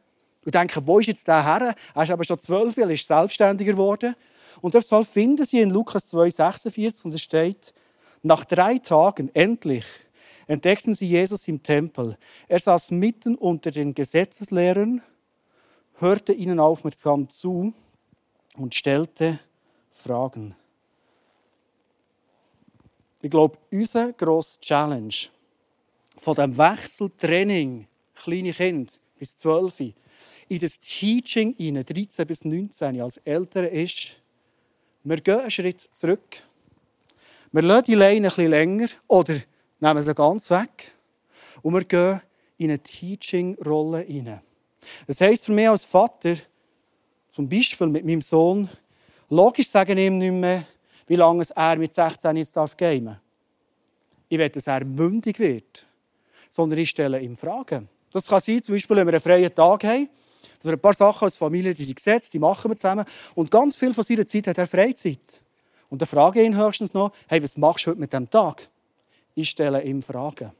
und 0.46 0.56
denken, 0.56 0.86
wo 0.86 1.00
ist 1.00 1.08
jetzt 1.08 1.28
der 1.28 1.44
Herr? 1.44 1.76
Er 1.94 2.04
ist 2.04 2.12
aber 2.12 2.24
schon 2.24 2.40
zwölf, 2.40 2.78
er 2.78 2.90
ist 2.90 3.08
selbstständiger 3.08 3.74
geworden. 3.74 4.16
Und 4.62 4.76
Fall 4.86 5.04
finden 5.04 5.46
sie 5.46 5.60
in 5.60 5.72
Lukas 5.72 6.14
2,46 6.14 7.04
und 7.04 7.14
es 7.14 7.22
steht, 7.22 7.74
nach 8.22 8.46
drei 8.46 8.78
Tagen 8.78 9.30
endlich 9.34 9.86
entdeckten 10.48 10.96
sie 10.96 11.08
Jesus 11.08 11.48
im 11.48 11.62
Tempel. 11.62 12.18
Er 12.48 12.60
saß 12.60 12.92
mitten 12.92 13.36
unter 13.36 13.72
den 13.72 13.94
Gesetzeslehrern, 13.94 15.02
hörte 15.96 16.34
ihnen 16.34 16.60
aufmerksam 16.60 17.30
zu 17.30 17.74
und 18.56 18.76
stellte 18.76 19.40
Fragen. 19.92 20.56
Ich 23.22 23.32
glaube, 23.32 23.58
unsere 23.72 24.14
grosse 24.14 24.60
Challenge 24.60 25.16
von 26.18 26.36
dem 26.36 26.58
Wechseltraining, 26.58 27.88
kleine 28.14 28.54
Kinder 28.54 28.92
bis 29.18 29.36
12, 29.38 29.94
in 30.48 30.60
das 30.60 30.80
Teaching 30.80 31.54
in 31.58 31.84
13 31.84 32.28
bis 32.28 32.46
19 32.46 33.02
als 33.02 33.18
Eltern 33.18 33.66
ist, 33.66 34.22
wir 35.04 35.18
gehen 35.18 35.40
einen 35.40 35.52
Schritt 35.52 35.82
zurück. 35.82 36.38
Wir 37.52 37.62
lassen 37.62 37.86
die 37.86 37.96
Leine 37.96 38.16
ein 38.16 38.24
bisschen 38.24 38.50
länger 38.50 38.88
oder 39.08 39.36
nehmen 39.80 40.02
sie 40.02 40.14
ganz 40.14 40.50
weg. 40.50 40.92
Und 41.62 41.74
wir 41.74 41.84
gehen 41.84 42.22
in 42.58 42.70
eine 42.70 42.80
Teaching-Rolle 42.80 44.00
hinein. 44.02 44.42
Das 45.08 45.22
heisst 45.22 45.46
für 45.46 45.52
mich 45.52 45.70
als 45.70 45.86
Vater, 45.86 46.36
zum 47.32 47.50
Beispiel 47.50 47.88
mit 47.88 48.06
meinem 48.06 48.22
Sohn, 48.22 48.70
logisch 49.30 49.70
sagen 49.70 49.98
ihm 49.98 50.18
nicht 50.18 50.32
mehr, 50.32 50.66
wie 51.08 51.16
lange 51.16 51.46
er 51.56 51.76
mit 51.76 51.94
16 51.94 52.38
jetzt 52.38 52.56
darf 52.56 52.76
gamen. 52.76 53.20
Ich 54.28 54.38
will, 54.38 54.50
dass 54.50 54.68
er 54.68 54.84
mündig 54.84 55.40
wird. 55.40 55.86
Sondern 56.50 56.80
ich 56.80 56.90
stelle 56.90 57.22
ihm 57.22 57.36
Fragen. 57.36 57.90
Das 58.12 58.28
kann 58.28 58.40
sein, 58.40 58.62
zum 58.62 58.76
Beispiel, 58.76 58.96
wenn 58.96 59.08
wir 59.08 59.14
einen 59.14 59.22
freien 59.22 59.54
Tag 59.54 59.84
haben, 59.84 60.10
dass 60.66 60.72
wir 60.72 60.78
ein 60.78 60.82
paar 60.82 60.94
Sachen 60.94 61.26
als 61.26 61.38
Familie, 61.38 61.76
die 61.76 61.84
sind 61.84 61.96
gesetzt, 61.96 62.34
die 62.34 62.40
machen 62.40 62.72
wir 62.72 62.76
zusammen. 62.76 63.06
Und 63.36 63.52
ganz 63.52 63.76
viel 63.76 63.94
von 63.94 64.04
seiner 64.04 64.26
Zeit 64.26 64.48
hat 64.48 64.58
er 64.58 64.68
Freizeit. 64.68 65.42
Und 65.90 66.02
dann 66.02 66.08
frage 66.08 66.42
ich 66.42 66.48
ihn 66.48 66.58
höchstens 66.58 66.94
noch, 66.94 67.12
hey, 67.28 67.42
was 67.44 67.56
machst 67.56 67.86
du 67.86 67.92
heute 67.92 68.00
mit 68.00 68.12
dem 68.12 68.28
Tag? 68.30 68.68
Ich 69.36 69.50
stelle 69.50 69.84
ihm 69.84 70.02
Fragen. 70.02 70.52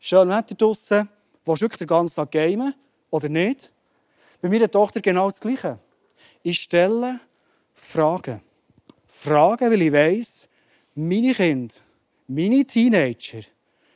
Schön 0.00 0.28
Wetter 0.30 0.54
draussen. 0.54 1.08
Willst 1.44 1.62
du 1.62 1.68
den 1.68 1.86
ganzen 1.86 2.16
Tag 2.16 2.30
gamen 2.30 2.74
oder 3.10 3.28
nicht? 3.28 3.70
Bei 4.40 4.48
meiner 4.48 4.70
Tochter 4.70 5.00
genau 5.00 5.28
das 5.28 5.40
Gleiche. 5.40 5.78
Ich 6.42 6.60
stelle 6.60 7.20
Fragen. 7.74 8.40
Fragen, 9.06 9.70
weil 9.70 9.82
ich 9.82 9.92
weiss, 9.92 10.48
meine 10.94 11.34
Kinder, 11.34 11.74
meine 12.26 12.64
Teenager 12.64 13.42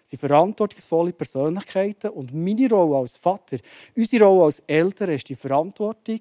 sind 0.08 0.20
verantwortungsvolle 0.20 1.12
Persönlichkeiten 1.12 2.10
und 2.10 2.34
meine 2.34 2.68
Rolle 2.70 3.00
als 3.00 3.18
Vater, 3.18 3.58
unsere 3.94 4.24
Rolle 4.24 4.44
als 4.46 4.62
Eltern 4.66 5.10
ist 5.10 5.28
die 5.28 5.34
Verantwortung 5.34 6.20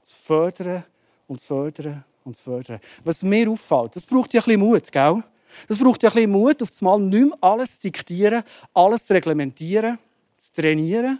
zu 0.00 0.16
fördern 0.16 0.84
und 1.26 1.40
zu 1.40 1.46
fördern 1.48 2.04
und 2.24 2.36
zu 2.36 2.44
fördern. 2.44 2.78
Was 3.02 3.22
mir 3.22 3.50
auffällt, 3.50 3.96
das 3.96 4.06
braucht 4.06 4.32
ja 4.34 4.40
ein 4.40 4.44
bisschen 4.44 4.60
Mut, 4.60 4.92
gell? 4.92 5.24
Das 5.66 5.78
braucht 5.78 6.02
ja 6.04 6.10
ein 6.10 6.14
bisschen 6.14 6.30
Mut, 6.30 6.62
auf 6.62 6.70
einmal 6.80 7.00
nicht 7.00 7.26
mehr 7.26 7.38
alles 7.40 7.74
zu 7.74 7.82
diktieren, 7.82 8.44
alles 8.72 9.06
zu 9.06 9.14
reglementieren, 9.14 9.98
zu 10.36 10.52
trainieren, 10.52 11.18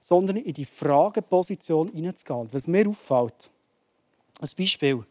sondern 0.00 0.38
in 0.38 0.54
die 0.54 0.64
Frageposition 0.64 1.88
hineinzugehen. 1.88 2.48
Was 2.50 2.66
mir 2.66 2.88
auffällt, 2.88 3.50
ein 4.40 4.48
Beispiel. 4.56 5.04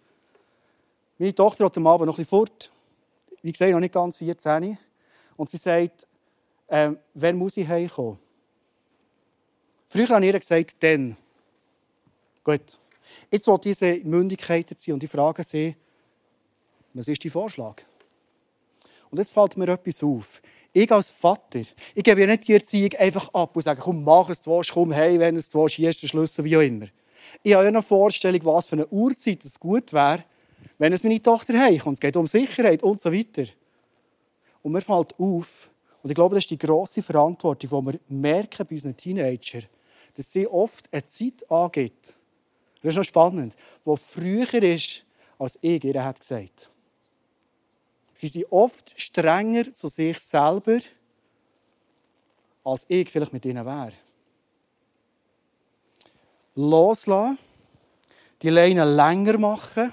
Meine 1.19 1.35
Tochter 1.35 1.65
hat 1.65 1.77
am 1.77 1.85
Abend 1.85 2.07
noch 2.07 2.15
ein 2.15 2.23
bisschen 2.23 2.29
fort. 2.29 2.71
Wie 3.43 3.51
gesagt, 3.51 3.71
noch 3.71 3.79
nicht 3.79 3.93
ganz 3.93 4.17
14. 4.17 4.77
Und 5.37 5.49
sie 5.49 5.57
sagt, 5.57 6.07
ähm, 6.71 6.97
wann 7.13 7.37
muss 7.37 7.57
ich 7.57 7.67
heimkommen? 7.67 8.17
Früher 9.87 10.07
habe 10.07 10.25
ich 10.25 10.39
gesagt, 10.39 10.75
dann. 10.79 11.17
Gut. 12.43 12.79
Jetzt 13.29 13.47
will 13.47 13.57
diese 13.61 13.95
Mündigkeiten 14.05 14.77
ziehen 14.77 14.93
und 14.93 15.03
die 15.03 15.07
Frage 15.07 15.43
sie, 15.43 15.75
was 16.93 17.09
ist 17.09 17.23
dein 17.23 17.31
Vorschlag? 17.31 17.83
Und 19.09 19.17
jetzt 19.17 19.33
fällt 19.33 19.57
mir 19.57 19.67
etwas 19.67 20.01
auf. 20.01 20.41
Ich 20.71 20.89
als 20.89 21.11
Vater, 21.11 21.59
ich 21.93 22.03
gebe 22.03 22.21
ja 22.21 22.27
nicht 22.27 22.47
die 22.47 22.53
Erziehung 22.53 22.93
einfach 22.97 23.33
ab 23.33 23.53
und 23.53 23.61
sage, 23.63 23.81
komm, 23.81 24.05
mach 24.05 24.29
es, 24.29 24.41
du 24.41 24.51
willst, 24.51 24.71
komm 24.71 24.93
hey, 24.93 25.19
wenn 25.19 25.35
es 25.35 25.49
du 25.49 25.61
willst, 25.61 25.75
hier 25.75 25.89
ist 25.89 26.01
der 26.01 26.07
Schlüssel, 26.07 26.45
wie 26.45 26.55
auch 26.55 26.61
immer. 26.61 26.87
Ich 27.43 27.53
habe 27.53 27.65
ja 27.65 27.67
eine 27.67 27.81
Vorstellung, 27.81 28.39
was 28.45 28.67
für 28.67 28.77
eine 28.77 28.87
Uhrzeit 28.87 29.43
es 29.43 29.59
gut 29.59 29.91
wäre, 29.91 30.23
wenn 30.77 30.93
es 30.93 31.03
meine 31.03 31.21
Tochter 31.21 31.59
heimkommt. 31.59 31.95
Es 31.95 31.99
geht 31.99 32.15
um 32.15 32.27
Sicherheit 32.27 32.81
und 32.81 33.01
so 33.01 33.11
weiter. 33.11 33.43
Und 34.63 34.71
mir 34.71 34.81
fällt 34.81 35.19
auf, 35.19 35.69
und 36.03 36.09
ich 36.09 36.15
glaube, 36.15 36.35
das 36.35 36.45
ist 36.45 36.51
die 36.51 36.57
grosse 36.57 37.01
Verantwortung, 37.01 37.59
die 37.59 37.71
wir 37.87 37.99
merken 38.09 38.65
bei 38.67 38.75
unseren 38.75 38.97
Teenagern, 38.97 39.65
dass 40.15 40.31
sie 40.31 40.47
oft 40.47 40.91
eine 40.91 41.05
Zeit 41.05 41.49
angibt, 41.49 42.15
das 42.81 42.91
ist 42.91 42.97
noch 42.97 43.03
spannend, 43.03 43.55
die 43.85 43.97
früher 43.97 44.63
ist, 44.63 45.05
als 45.37 45.57
ich 45.61 45.83
ihr 45.83 46.03
hat 46.03 46.19
gesagt 46.19 46.69
Sie 48.13 48.27
sind 48.27 48.51
oft 48.51 48.93
strenger 49.01 49.73
zu 49.73 49.87
sich 49.87 50.19
selber, 50.19 50.79
als 52.63 52.85
ich 52.87 53.09
vielleicht 53.09 53.33
mit 53.33 53.45
ihnen 53.47 53.65
wäre. 53.65 53.93
Loslassen, 56.53 57.39
die 58.43 58.49
Leine 58.49 58.85
länger 58.85 59.39
machen, 59.39 59.91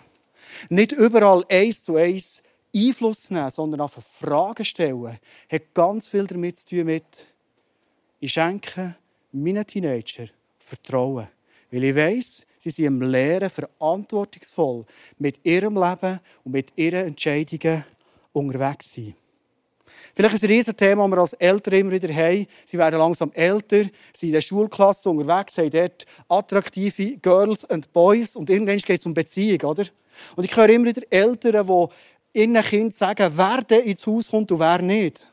nicht 0.68 0.92
überall 0.92 1.42
eins 1.48 1.82
zu 1.82 1.96
eins 1.96 2.42
Einfluss 2.74 3.30
nehmen, 3.30 3.50
sondern 3.50 3.80
einfach 3.80 4.02
Fragen 4.02 4.64
stellen, 4.64 5.18
hat 5.50 5.74
ganz 5.74 6.08
viel 6.08 6.26
damit 6.26 6.58
zu 6.58 6.68
tun 6.68 6.84
mit, 6.84 7.26
ich 8.20 8.32
schenke 8.32 8.96
meinen 9.32 9.66
Teenager 9.66 10.26
Vertrauen. 10.58 11.28
Weil 11.70 11.84
ich 11.84 11.94
weiss, 11.94 12.46
sie 12.58 12.70
sind 12.70 12.86
im 12.86 13.02
Lehren 13.02 13.50
verantwortungsvoll 13.50 14.84
mit 15.18 15.44
ihrem 15.44 15.74
Leben 15.74 16.20
und 16.44 16.52
mit 16.52 16.72
ihren 16.76 17.06
Entscheidungen 17.06 17.84
unterwegs 18.32 18.92
sind. 18.92 19.14
Vielleicht 20.14 20.42
ein 20.42 20.48
Riesenthema, 20.48 21.06
das 21.06 21.12
wir 21.12 21.20
als 21.20 21.32
Eltern 21.34 21.74
immer 21.74 21.90
wieder 21.92 22.12
haben. 22.12 22.46
Sie 22.66 22.78
werden 22.78 22.98
langsam 22.98 23.32
älter, 23.32 23.84
sind 24.12 24.28
in 24.28 24.32
der 24.32 24.40
Schulklasse 24.40 25.10
unterwegs, 25.10 25.56
haben 25.58 25.70
dort 25.70 26.06
attraktive 26.28 27.16
Girls 27.18 27.64
und 27.64 27.92
Boys 27.92 28.36
und 28.36 28.50
irgendwann 28.50 28.78
geht 28.78 29.00
es 29.00 29.06
um 29.06 29.14
Beziehung, 29.14 29.60
oder? 29.62 29.84
Und 30.36 30.44
ich 30.44 30.56
höre 30.56 30.68
immer 30.70 30.86
wieder 30.86 31.02
Eltern, 31.10 31.66
die 31.66 31.86
ihren 32.32 32.62
Kind 32.62 32.94
sagen, 32.94 33.32
wer 33.34 33.62
denn 33.62 33.84
ins 33.84 34.06
Haus 34.06 34.30
kommt 34.30 34.50
und 34.52 34.60
wer 34.60 34.80
nicht. 34.82 35.26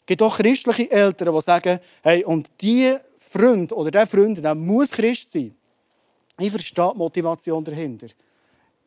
Es 0.00 0.06
gibt 0.06 0.22
auch 0.22 0.36
christliche 0.36 0.90
Eltern, 0.90 1.34
die 1.34 1.40
sagen, 1.40 1.80
hey, 2.02 2.24
und 2.24 2.50
die 2.60 2.96
Freund 3.16 3.72
oder 3.72 3.90
der 3.90 4.06
Freund, 4.06 4.42
der 4.42 4.54
muss 4.54 4.90
Christ 4.90 5.32
sein. 5.32 5.54
Ich 6.38 6.50
verstehe 6.50 6.90
die 6.92 6.98
Motivation 6.98 7.64
dahinter. 7.64 8.06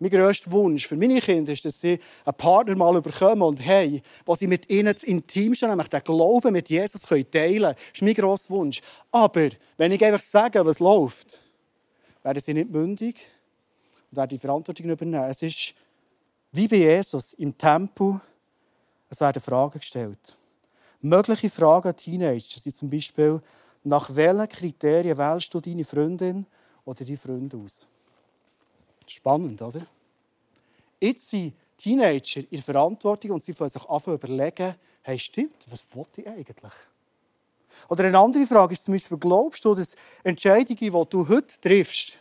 Mein 0.02 0.12
grösster 0.12 0.50
Wunsch 0.52 0.88
für 0.88 0.96
meine 0.96 1.20
Kinder 1.20 1.52
ist, 1.52 1.66
dass 1.66 1.82
sie 1.82 2.00
einen 2.24 2.38
Partner 2.38 2.76
mal 2.76 3.02
bekommen 3.02 3.42
und 3.42 3.66
haben, 3.66 4.02
wo 4.26 4.34
sie 4.34 4.48
mit 4.48 4.70
ihnen 4.70 4.94
das 4.94 5.04
Intimste, 5.04 5.68
nämlich 5.68 5.90
den 5.90 6.02
Glauben 6.02 6.54
mit 6.54 6.70
Jesus 6.70 7.02
teilen 7.02 7.30
können. 7.30 7.62
Das 7.62 7.76
ist 7.94 8.02
mein 8.02 8.14
grosser 8.14 8.50
Wunsch. 8.52 8.80
Aber 9.12 9.50
wenn 9.76 9.92
ich 9.92 10.04
einfach 10.06 10.22
sage, 10.22 10.66
was 10.66 10.80
läuft, 10.80 11.42
werden 12.24 12.42
sie 12.42 12.54
nicht 12.54 12.70
mündig 12.70 13.18
und 14.10 14.18
werden 14.18 14.30
die 14.30 14.38
Verantwortung 14.38 14.90
übernehmen. 14.90 15.30
Es 15.30 15.42
ist 15.42 15.74
wie 16.52 16.68
bei 16.68 16.78
Jesus 16.78 17.34
im 17.34 17.58
Tempel, 17.58 18.20
es 19.10 19.20
werden 19.20 19.42
Fragen 19.42 19.80
gestellt. 19.80 20.36
Mögliche 21.02 21.50
Fragen 21.50 21.90
an 21.90 21.96
Teenager 21.96 22.60
sind 22.60 22.76
zum 22.76 22.90
Beispiel, 22.90 23.42
nach 23.84 24.14
welchen 24.14 24.50
Kriterien 24.50 25.18
wählst 25.18 25.54
du 25.54 25.62
deine 25.62 25.86
Freundin 25.86 26.46
oder 26.86 27.06
deine 27.06 27.18
Freunde 27.18 27.58
aus? 27.58 27.88
Spannend, 29.08 29.62
oder? 29.62 29.86
Jetzt 31.00 31.30
sind 31.30 31.54
Teenager 31.78 32.42
in 32.50 32.62
Verantwortung 32.62 33.32
und 33.32 33.44
sie 33.44 33.54
fangen 33.54 33.72
sich 33.72 33.90
an 33.90 34.02
überlegen, 34.06 34.76
hey, 35.02 35.18
stimmt, 35.18 35.56
was 35.68 35.86
wollte 35.94 36.22
ich 36.22 36.28
eigentlich? 36.28 36.74
Oder 37.88 38.06
eine 38.06 38.18
andere 38.18 38.46
Frage 38.46 38.74
ist 38.74 38.84
zum 38.84 38.94
Beispiel, 38.94 39.18
glaubst 39.18 39.64
du, 39.64 39.74
dass 39.76 39.96
Entscheidungen, 40.24 40.78
die 40.78 40.90
du 40.90 41.28
heute 41.28 41.60
triffst, 41.62 42.20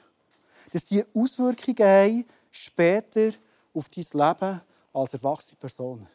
dass 0.73 0.87
die 0.87 1.03
Auswirkungen 1.15 1.79
haben, 1.79 2.25
später 2.51 3.33
auf 3.75 3.89
dein 3.89 4.05
Leben 4.13 4.61
als 4.93 5.15
erwachsene 5.15 5.57
Person? 5.59 6.07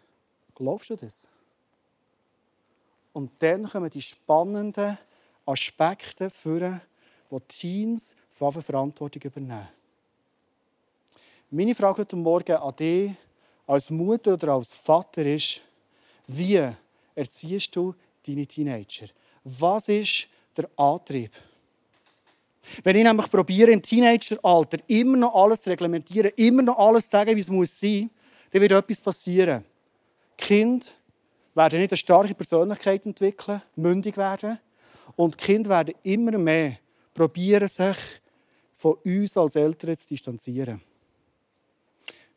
Glaubst 0.55 0.89
du 0.89 0.95
das? 0.95 1.27
Und 3.13 3.31
dann 3.39 3.69
kommen 3.69 3.89
die 3.89 4.01
spannenden 4.01 4.98
Aspekte 5.45 6.29
führen, 6.29 6.81
wo 7.29 7.39
Teens 7.39 8.15
von 8.29 8.51
Verantwortung 8.51 9.22
übernehmen. 9.22 9.67
Meine 11.51 11.75
Frage 11.75 12.00
heute 12.00 12.15
Morgen 12.15 12.55
an 12.55 12.75
dich 12.75 13.12
als 13.67 13.89
Mutter 13.89 14.33
oder 14.33 14.53
als 14.53 14.74
Vater 14.74 15.25
ist, 15.25 15.62
wie 16.27 16.67
erziehst 17.13 17.75
du 17.75 17.93
deine 18.25 18.48
Teenager? 18.48 19.07
Was 19.43 19.88
ist 19.88 20.27
der 20.57 20.69
Antrieb? 20.75 21.31
Wenn 22.84 22.96
ich 22.96 23.03
nämlich 23.03 23.29
probiere, 23.29 23.72
im 23.72 23.82
Teenageralter 23.82 24.77
immer 24.88 25.17
noch 25.17 25.36
alles 25.36 25.62
zu 25.62 25.70
reglementieren, 25.70 26.32
immer 26.36 26.62
noch 26.62 26.77
alles 26.77 27.05
zu 27.05 27.12
sagen, 27.12 27.36
wie 27.36 27.41
es 27.41 27.50
muss 27.50 27.79
sein, 27.79 28.10
dann 28.51 28.62
wird 28.62 28.72
etwas 28.72 29.01
passieren. 29.01 29.65
Die 30.39 30.43
Kinder 30.46 30.86
werden 31.55 31.79
nicht 31.79 31.91
eine 31.91 31.98
starke 31.98 32.34
Persönlichkeit 32.34 33.05
entwickeln, 33.05 33.62
mündig 33.75 34.17
werden. 34.17 34.60
Und 35.15 35.39
die 35.39 35.46
Kinder 35.46 35.70
werden 35.70 35.96
immer 36.03 36.38
mehr 36.38 36.77
probieren, 37.13 37.67
sich 37.67 37.98
von 38.74 38.93
uns 39.03 39.38
als 39.38 39.55
Eltern 39.55 39.98
zu 39.98 40.08
distanzieren. 40.08 40.82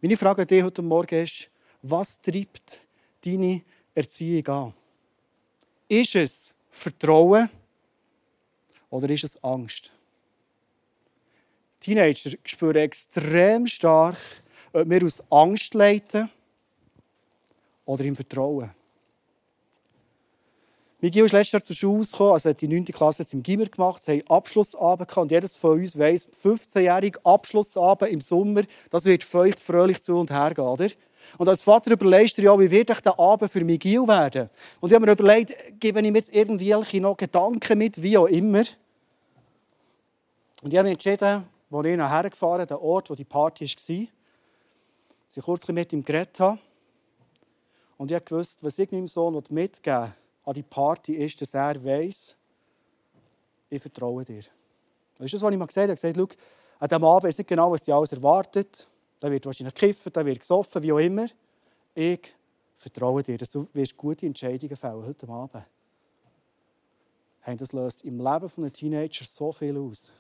Meine 0.01 0.17
Frage 0.17 0.43
an 0.43 0.49
dich 0.49 0.63
heute 0.63 0.83
Morgen 0.83 1.23
ist, 1.23 1.51
was 1.83 2.21
treibt 2.21 2.81
deine 3.25 3.63
Erziehung 3.95 4.47
an? 4.49 4.75
Ist 5.89 6.15
es 6.17 6.55
Vertrauen 6.69 7.49
oder 8.91 9.09
ist 9.09 9.25
es 9.25 9.43
Angst? 9.43 9.93
Teenager 11.87 12.31
spüren 12.45 12.77
extrem 12.79 13.69
stark, 13.69 14.19
ob 14.73 14.91
wir 14.91 15.05
aus 15.05 15.23
Angst 15.31 15.73
leiten 15.73 16.29
oder 17.85 18.05
im 18.05 18.17
Vertrauen. 18.17 18.71
Miguel 20.99 21.27
ist 21.27 21.33
letztes 21.33 21.53
Jahr 21.53 21.63
zur 21.63 21.77
Schule 21.77 22.05
gekommen, 22.05 22.33
also 22.33 22.49
hat 22.49 22.61
die 22.61 22.67
9. 22.67 22.87
Klasse 22.87 23.23
jetzt 23.23 23.35
im 23.35 23.43
Gimmer 23.45 23.67
gemacht, 23.67 24.03
haben 24.09 24.21
Abschlussabend 24.27 25.09
gehabt 25.09 25.23
und 25.23 25.31
jedes 25.31 25.55
von 25.55 25.79
uns 25.79 25.97
weiss, 25.97 26.27
15-jähriger 26.43 27.21
Abschlussabend 27.23 28.11
im 28.11 28.21
Sommer, 28.21 28.63
das 28.91 29.05
wird 29.05 29.23
feucht, 29.23 29.61
fröhlich 29.61 30.03
zu 30.03 30.19
und 30.19 30.33
her 30.33 30.55
gehen, 30.55 30.65
oder? 30.65 30.89
Und 31.39 31.49
als 31.49 31.63
Vater 31.63 31.93
überlegst 31.93 32.37
du 32.37 32.43
ja, 32.43 32.59
wie 32.59 32.71
wird 32.71 33.05
der 33.05 33.17
Abend 33.17 33.53
für 33.53 33.63
Miguel 33.63 34.09
werden? 34.09 34.51
Und 34.81 34.91
ich 34.91 34.97
habe 34.97 35.07
mir 35.07 35.13
überlegt, 35.13 35.55
gebe 35.79 36.01
ich 36.01 36.11
mir 36.11 36.19
jetzt 36.19 36.35
irgendwelche 36.35 37.01
noch 37.01 37.17
Gedanken 37.17 37.79
mit, 37.79 38.03
wie 38.03 38.19
auch 38.19 38.27
immer. 38.27 38.65
Und 40.63 40.73
ich 40.73 40.79
habe 40.79 40.89
mich 40.89 40.95
entschieden, 40.95 41.45
als 41.71 41.87
ich 41.87 41.97
nachher 41.97 42.31
gefahren 42.31 42.59
bin, 42.59 42.69
der 42.69 42.81
Ort, 42.81 43.11
wo 43.11 43.15
die 43.15 43.25
Party 43.25 43.65
war, 43.65 44.07
ich 45.35 45.45
kurz 45.45 45.69
mit 45.69 45.93
ihm 45.93 46.05
geredet. 46.05 46.39
Und 47.99 48.11
ich 48.11 48.31
wusste, 48.31 48.65
was 48.65 48.79
ich 48.79 48.91
meinem 48.93 49.09
Sohn 49.09 49.43
mitgeben 49.51 50.15
an 50.45 50.55
die 50.55 50.63
Party 50.63 51.15
ist, 51.15 51.41
dass 51.41 51.55
er 51.55 51.83
weiss, 51.85 52.37
ich 53.69 53.83
vertraue 53.83 54.25
dir. 54.25 54.43
Das 55.19 55.25
ist 55.25 55.35
das, 55.35 55.43
was 55.43 55.53
ich 55.53 55.59
mal 55.59 55.67
gesagt 55.67 55.89
habe. 55.89 55.95
Ich 55.95 56.05
habe 56.05 56.13
gesagt, 56.15 56.39
schau, 56.39 56.85
an 56.85 56.89
diesem 56.89 57.05
Abend 57.05 57.29
ist 57.31 57.39
nicht 57.39 57.49
genau, 57.49 57.71
was 57.73 57.83
dich 57.83 57.93
alles 57.93 58.13
erwartet. 58.13 58.87
Da 59.19 59.31
wird 59.31 59.47
wahrscheinlich 59.47 59.75
kiffen, 59.75 60.13
da 60.13 60.25
wird 60.25 60.41
gesoffen, 60.41 60.83
wie 60.83 60.93
auch 60.93 60.99
immer. 60.99 61.27
Ich 61.95 62.35
vertraue 62.77 63.23
dir, 63.23 63.39
dass 63.39 63.51
du 63.51 63.67
wirst 63.73 63.97
gute 63.97 64.27
Entscheidungen 64.27 64.77
fällen 64.77 65.07
heute 65.07 65.29
Abend. 65.29 65.65
Das 67.59 67.73
löst 67.73 68.05
im 68.05 68.19
Leben 68.19 68.51
eines 68.57 68.73
Teenager 68.73 69.25
so 69.25 69.53
viel 69.53 69.77
aus. 69.79 70.13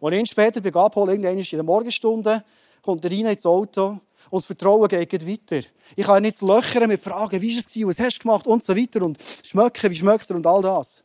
Ich 0.00 0.12
ihn 0.12 0.26
später 0.26 0.76
abholen 0.76 1.10
irgendwann 1.10 1.38
in 1.38 1.44
der 1.44 1.62
Morgenstunde, 1.62 2.44
kommt 2.82 3.04
er 3.04 3.10
rein 3.10 3.26
ins 3.26 3.44
Auto 3.44 4.00
und 4.30 4.42
das 4.42 4.46
Vertrauen 4.46 4.88
geht 4.88 5.26
weiter. 5.26 5.66
Ich 5.96 6.06
kann 6.06 6.22
nicht 6.22 6.40
löchern 6.40 6.88
mit 6.88 7.00
Fragen, 7.00 7.40
wie 7.42 7.54
war 7.54 7.58
es, 7.58 7.98
was 7.98 8.06
hast 8.06 8.18
du 8.18 8.22
gemacht 8.22 8.46
und 8.46 8.64
so 8.64 8.76
weiter 8.76 9.02
und 9.02 9.18
schmecken, 9.42 9.90
wie 9.90 9.96
schmeckt 9.96 10.30
er 10.30 10.36
und 10.36 10.46
all 10.46 10.62
das. 10.62 11.02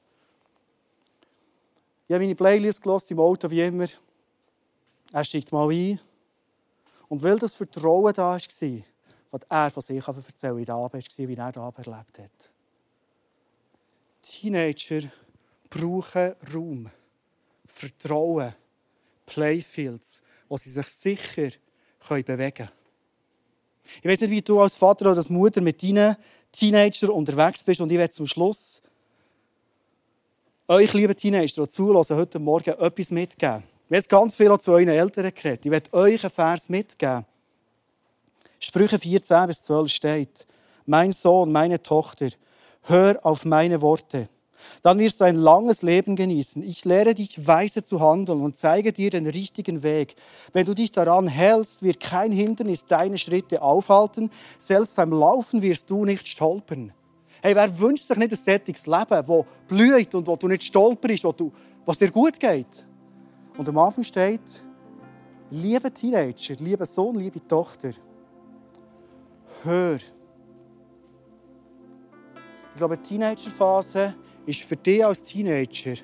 Ich 2.08 2.14
habe 2.14 2.24
meine 2.24 2.36
Playlist 2.36 2.82
gelost 2.82 3.10
im 3.12 3.20
Auto, 3.20 3.50
wie 3.50 3.62
immer. 3.62 3.88
Er 5.12 5.24
steigt 5.24 5.52
mal 5.52 5.70
ein. 5.70 6.00
Und 7.08 7.24
weil 7.24 7.40
das 7.40 7.56
Vertrauen 7.56 8.14
da 8.14 8.32
war, 8.32 8.40
was 8.40 9.52
er 9.52 9.72
von 9.72 9.84
sich 9.84 10.08
erzählen 10.08 10.58
wie 10.58 10.66
der 10.66 10.76
Abend 10.76 11.20
war, 11.20 11.28
wie 11.28 11.36
er 11.36 11.58
Abend 11.58 11.88
erlebt 11.88 12.20
hat. 12.20 12.52
Teenager 14.22 15.12
brauchen 15.70 16.34
Raum, 16.54 16.90
Vertrauen, 17.66 18.54
Playfields, 19.26 20.22
wo 20.48 20.58
sie 20.58 20.70
sich 20.70 20.88
sicher 20.88 21.50
bewegen 22.08 22.54
können. 22.54 22.70
Ich 24.02 24.06
weiß 24.06 24.22
nicht, 24.22 24.30
wie 24.32 24.42
du 24.42 24.60
als 24.60 24.76
Vater 24.76 25.06
oder 25.12 25.18
als 25.18 25.30
Mutter 25.30 25.62
mit 25.62 25.82
deinen 25.82 26.16
Teenagern 26.52 27.10
unterwegs 27.10 27.64
bist 27.64 27.82
und 27.82 27.92
ich 27.92 27.98
werde 27.98 28.14
zum 28.14 28.28
Schluss 28.28 28.82
euch, 30.68 30.94
liebe 30.94 31.16
Teenager, 31.16 31.68
die 31.68 32.14
heute 32.14 32.40
Morgen 32.40 32.72
etwas 32.72 33.12
mitgeben. 33.12 33.64
Wir 33.88 34.00
haben 34.00 34.08
ganz 34.10 34.36
viel 34.36 34.58
zu 34.58 34.72
euren 34.72 34.88
Eltern 34.88 35.32
geredet. 35.34 35.66
Ich 35.66 35.72
werde 35.72 35.94
euch 35.94 36.24
einen 36.24 36.32
Vers 36.32 36.70
mitgeben. 36.70 37.26
Sprüche 38.60 38.98
14 38.98 39.46
bis 39.46 39.62
12 39.64 39.92
steht, 39.92 40.48
mein 40.88 41.12
Sohn, 41.12 41.52
meine 41.52 41.82
Tochter, 41.82 42.30
hör 42.84 43.20
auf 43.24 43.46
meine 43.46 43.80
Worte. 43.82 44.28
Dann 44.82 45.00
wirst 45.00 45.20
du 45.20 45.24
ein 45.24 45.36
langes 45.36 45.82
Leben 45.82 46.16
genießen. 46.16 46.64
Ich 46.64 46.86
lehre 46.86 47.14
dich, 47.14 47.48
weise 47.48 47.84
zu 47.84 48.00
handeln 48.00 48.42
und 48.42 48.56
zeige 48.56 48.94
dir 48.94 49.10
den 49.10 49.28
richtigen 49.28 49.84
Weg. 49.84 50.16
Wenn 50.54 50.66
du 50.66 50.74
dich 50.74 50.92
daran 50.92 51.28
hältst, 51.28 51.84
wird 51.84 52.00
kein 52.00 52.32
Hindernis 52.32 52.86
deine 52.86 53.18
Schritte 53.18 53.62
aufhalten. 53.62 54.30
Selbst 54.58 54.96
beim 54.96 55.12
Laufen 55.12 55.62
wirst 55.62 55.90
du 55.90 56.06
nicht 56.06 56.28
stolpern. 56.28 56.94
Hey, 57.42 57.56
wer 57.56 57.80
wünscht 57.80 58.08
sich 58.08 58.18
nicht 58.18 58.32
ein 58.32 58.38
sättiges 58.38 58.88
Leben, 58.88 59.06
das 59.10 59.46
blüht 59.68 60.16
und 60.16 60.26
wo 60.26 60.36
du 60.36 60.48
nicht 60.48 60.64
stolperst, 60.64 61.24
wo 61.24 61.32
du, 61.32 61.52
was 61.86 62.00
dir 62.00 62.10
gut 62.10 62.40
geht? 62.40 62.86
Und 63.58 63.70
am 63.70 63.78
Anfang 63.78 64.04
steht, 64.04 64.42
liebe 65.52 65.92
Teenager, 65.94 66.56
lieber 66.60 66.86
Sohn, 66.86 67.16
liebe 67.16 67.46
Tochter, 67.48 67.92
hör. 69.64 69.98
Ich 72.76 72.78
glaube, 72.78 72.98
die 72.98 73.04
Teenagerphase 73.04 74.16
ist 74.46 74.62
für 74.62 74.76
dich 74.76 75.06
als 75.06 75.24
Teenager 75.24 75.96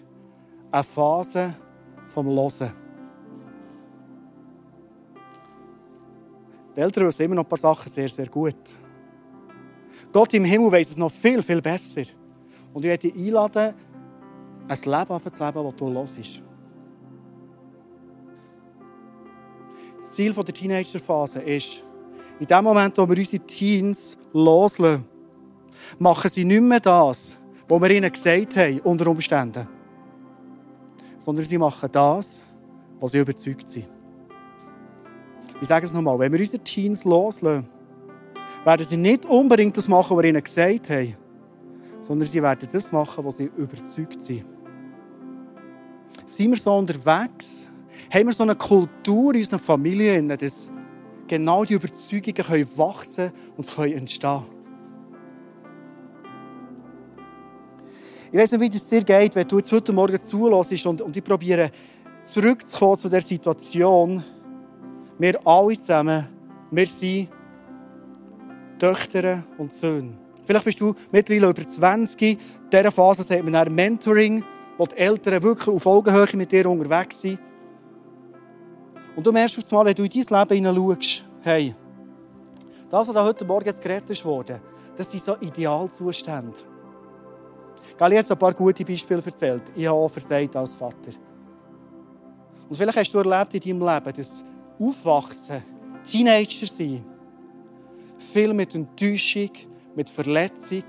eine 0.71 0.83
Phase 0.83 1.53
vom 2.05 2.27
Losen. 2.27 2.71
Die 6.75 6.79
Eltern 6.79 7.07
wissen 7.07 7.23
immer 7.23 7.35
noch 7.35 7.43
ein 7.43 7.49
paar 7.49 7.59
Sachen 7.59 7.91
sehr, 7.91 8.07
sehr 8.07 8.27
gut. 8.27 8.55
Gott 10.11 10.33
im 10.33 10.45
Himmel 10.45 10.71
weiß 10.71 10.91
es 10.91 10.97
noch 10.97 11.11
viel, 11.11 11.43
viel 11.43 11.61
besser. 11.61 12.03
Und 12.73 12.85
ich 12.85 12.89
werde 12.89 13.09
dich 13.09 13.15
einladen, 13.15 13.73
ein 14.67 14.77
Leben 14.77 15.31
zu 15.31 15.45
leben, 15.45 15.63
das 15.63 15.75
du 15.75 15.93
hörst. 15.93 16.43
Das 19.97 20.13
Ziel 20.13 20.33
der 20.33 20.45
Teenagerphase 20.45 21.41
ist, 21.41 21.83
in 22.39 22.47
dem 22.47 22.63
Moment, 22.63 22.97
wo 22.97 23.07
wir 23.07 23.17
unsere 23.17 23.45
Teens 23.45 24.17
loslassen, 24.33 25.05
machen 25.99 26.29
sie 26.29 26.45
nicht 26.45 26.61
mehr 26.61 26.79
das, 26.79 27.37
wo 27.71 27.81
wir 27.81 27.89
ihnen 27.91 28.11
gesagt 28.11 28.57
haben, 28.57 28.81
unter 28.81 29.07
Umständen. 29.07 29.65
Sondern 31.17 31.45
sie 31.45 31.57
machen 31.57 31.87
das, 31.89 32.41
was 32.99 33.13
sie 33.13 33.19
überzeugt 33.19 33.69
sind. 33.69 33.87
Ich 35.61 35.69
sage 35.69 35.85
es 35.85 35.93
nochmal, 35.93 36.19
wenn 36.19 36.33
wir 36.33 36.39
unsere 36.41 36.61
Teens 36.61 37.05
loslassen, 37.05 37.65
werden 38.65 38.85
sie 38.85 38.97
nicht 38.97 39.25
unbedingt 39.25 39.77
das 39.77 39.87
machen, 39.87 40.17
was 40.17 40.21
wir 40.21 40.29
ihnen 40.29 40.43
gesagt 40.43 40.89
haben, 40.89 41.15
sondern 42.01 42.27
sie 42.27 42.43
werden 42.43 42.67
das 42.69 42.91
machen, 42.91 43.23
was 43.23 43.37
sie 43.37 43.49
überzeugt 43.55 44.21
sind. 44.21 44.43
Sind 46.25 46.51
wir 46.51 46.57
so 46.57 46.75
unterwegs, 46.75 47.67
haben 48.13 48.25
wir 48.25 48.33
so 48.33 48.43
eine 48.43 48.55
Kultur 48.57 49.33
in 49.33 49.39
unseren 49.39 49.59
Familien, 49.59 50.27
dass 50.27 50.73
genau 51.25 51.63
die 51.63 51.75
Überzeugungen 51.75 52.67
wachsen 52.75 53.31
und 53.55 53.77
entstehen 53.77 54.29
können. 54.41 54.60
Ich 58.33 58.39
weiß 58.39 58.53
nicht, 58.53 58.61
wie 58.61 58.77
es 58.77 58.87
dir 58.87 59.03
geht, 59.03 59.35
wenn 59.35 59.45
du 59.45 59.57
jetzt 59.57 59.73
heute 59.73 59.91
Morgen 59.91 60.23
zulässt 60.23 60.85
und, 60.85 61.01
und 61.01 61.17
ich 61.17 61.21
probiere 61.21 61.69
zurückzukommen 62.21 62.97
zu 62.97 63.09
der 63.09 63.21
Situation. 63.21 64.23
Wir 65.19 65.37
alle 65.45 65.77
zusammen, 65.77 66.29
wir 66.71 66.87
sind 66.87 67.27
Töchter 68.79 69.43
und 69.57 69.73
Söhne. 69.73 70.13
Vielleicht 70.45 70.63
bist 70.63 70.79
du 70.79 70.95
mittlerweile 71.11 71.49
über 71.49 71.67
20. 71.67 72.21
In 72.21 72.37
dieser 72.71 72.89
Phase 72.89 73.23
sagt 73.23 73.43
man 73.43 73.53
ein 73.53 73.75
Mentoring, 73.75 74.45
wo 74.77 74.85
die 74.85 74.95
Eltern 74.95 75.43
wirklich 75.43 75.67
auf 75.67 75.85
Augenhöhe 75.85 76.27
mit 76.35 76.53
dir 76.53 76.69
unterwegs 76.69 77.19
sind. 77.19 77.37
Und 79.13 79.27
du 79.27 79.33
merkst 79.33 79.57
auf 79.57 79.69
einmal, 79.73 79.87
wenn 79.87 79.95
du 79.95 80.03
in 80.03 80.09
dein 80.09 80.39
Leben 80.39 80.65
hineinschaust, 80.65 81.25
hey, 81.41 81.75
das, 82.89 83.13
was 83.13 83.15
heute 83.25 83.43
Morgen 83.43 83.65
jetzt 83.65 83.81
geredet 83.81 84.23
wurde, 84.23 84.61
das 84.95 85.11
sind 85.11 85.21
so 85.21 85.35
Idealzustände. 85.37 86.70
Gali 88.01 88.15
hat 88.15 88.31
ein 88.31 88.39
paar 88.39 88.55
gute 88.55 88.83
Beispiele 88.83 89.21
erzählt. 89.23 89.61
Ich 89.75 89.85
habe 89.85 89.95
auch 89.95 90.09
versagt 90.09 90.55
als 90.55 90.73
Vater. 90.73 91.11
Und 92.67 92.75
vielleicht 92.75 92.97
hast 92.97 93.13
du 93.13 93.19
erlebt 93.19 93.53
in 93.53 93.77
deinem 93.79 93.87
Leben, 93.87 94.13
dass 94.17 94.43
Aufwachsen, 94.79 95.63
Teenager 96.03 96.65
sein, 96.65 97.05
viel 98.17 98.55
mit 98.55 98.73
Enttäuschung, 98.73 99.51
mit 99.95 100.09
Verletzung, 100.09 100.83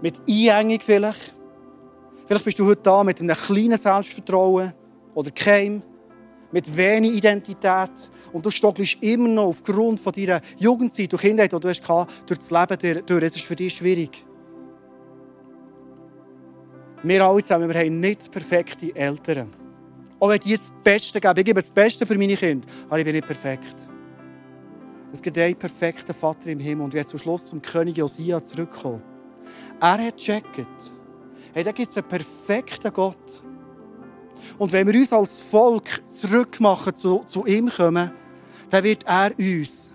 mit 0.00 0.20
Einengung 0.20 0.78
vielleicht. 0.80 1.34
Vielleicht 2.26 2.44
bist 2.44 2.60
du 2.60 2.64
heute 2.64 2.82
da 2.82 3.02
mit 3.02 3.20
einem 3.20 3.34
kleinen 3.34 3.76
Selbstvertrauen 3.76 4.72
oder 5.14 5.32
keinem, 5.32 5.82
mit 6.52 6.76
wenig 6.76 7.16
Identität 7.16 8.08
und 8.32 8.46
du 8.46 8.52
stockelst 8.52 8.98
immer 9.00 9.28
noch 9.28 9.46
aufgrund 9.46 9.98
von 9.98 10.12
deiner 10.12 10.40
Jugendzeit 10.60 11.12
und 11.12 11.20
Kindheit, 11.22 11.52
die 11.52 11.58
du 11.58 11.68
hast, 11.68 11.82
durch 12.26 12.38
das 12.38 12.50
Leben 12.52 13.04
durch. 13.04 13.24
Es 13.24 13.34
ist 13.34 13.44
für 13.44 13.56
dich 13.56 13.74
schwierig. 13.74 14.29
Wir 17.02 17.24
alle 17.24 17.42
zusammen, 17.42 17.68
wir 17.68 17.80
haben 17.80 17.98
nicht 18.00 18.30
perfekte 18.30 18.94
Eltern. 18.94 19.48
Auch 20.18 20.28
wenn 20.28 20.40
die 20.40 20.54
das 20.54 20.70
Beste 20.84 21.18
geben, 21.18 21.38
ich 21.38 21.44
gebe 21.44 21.60
das 21.60 21.70
Beste 21.70 22.04
für 22.04 22.18
meine 22.18 22.36
Kinder, 22.36 22.68
aber 22.88 22.98
ich 22.98 23.04
bin 23.04 23.14
nicht 23.14 23.26
perfekt. 23.26 23.74
Es 25.12 25.22
gibt 25.22 25.38
einen 25.38 25.56
perfekten 25.56 26.14
Vater 26.14 26.50
im 26.50 26.60
Himmel. 26.60 26.84
Und 26.84 26.94
wir 26.94 27.06
zum 27.06 27.18
Schluss 27.18 27.46
zum 27.46 27.60
König 27.62 27.96
Josia 27.96 28.42
zurückkommen. 28.42 29.02
Er 29.80 30.06
hat 30.06 30.18
gecheckt, 30.18 30.70
hey, 31.54 31.64
da 31.64 31.72
gibt 31.72 31.88
es 31.88 31.96
einen 31.96 32.06
perfekten 32.06 32.92
Gott. 32.92 33.42
Und 34.58 34.72
wenn 34.72 34.86
wir 34.86 35.00
uns 35.00 35.12
als 35.12 35.40
Volk 35.40 36.02
zurückmachen, 36.06 36.94
zu, 36.94 37.24
zu 37.26 37.46
ihm 37.46 37.70
kommen, 37.70 38.10
dann 38.68 38.84
wird 38.84 39.04
er 39.04 39.32
uns 39.36 39.90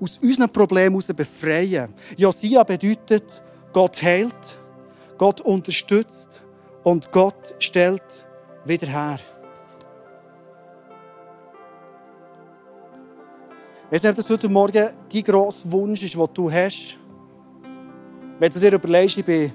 aus 0.00 0.18
unseren 0.18 0.50
Problemen 0.50 1.00
heraus 1.00 1.14
befreien. 1.14 1.92
Josia 2.16 2.64
bedeutet, 2.64 3.42
Gott 3.72 4.02
heilt, 4.02 4.57
Gott 5.18 5.40
unterstützt 5.40 6.42
und 6.84 7.10
Gott 7.10 7.54
stellt 7.58 8.26
wieder 8.64 8.86
her. 8.86 9.18
Ich 13.86 13.92
weiß 13.92 14.02
nicht, 14.02 14.10
ob 14.10 14.16
das 14.16 14.30
heute 14.30 14.48
Morgen 14.48 14.88
dein 15.12 15.24
grosser 15.24 15.70
Wunsch 15.72 16.02
ist, 16.02 16.14
den 16.14 16.26
du 16.34 16.52
hast. 16.52 16.98
Wenn 18.38 18.52
du 18.52 18.60
dir 18.60 18.72
überlegst, 18.72 19.18
ich 19.18 19.24
bin 19.24 19.52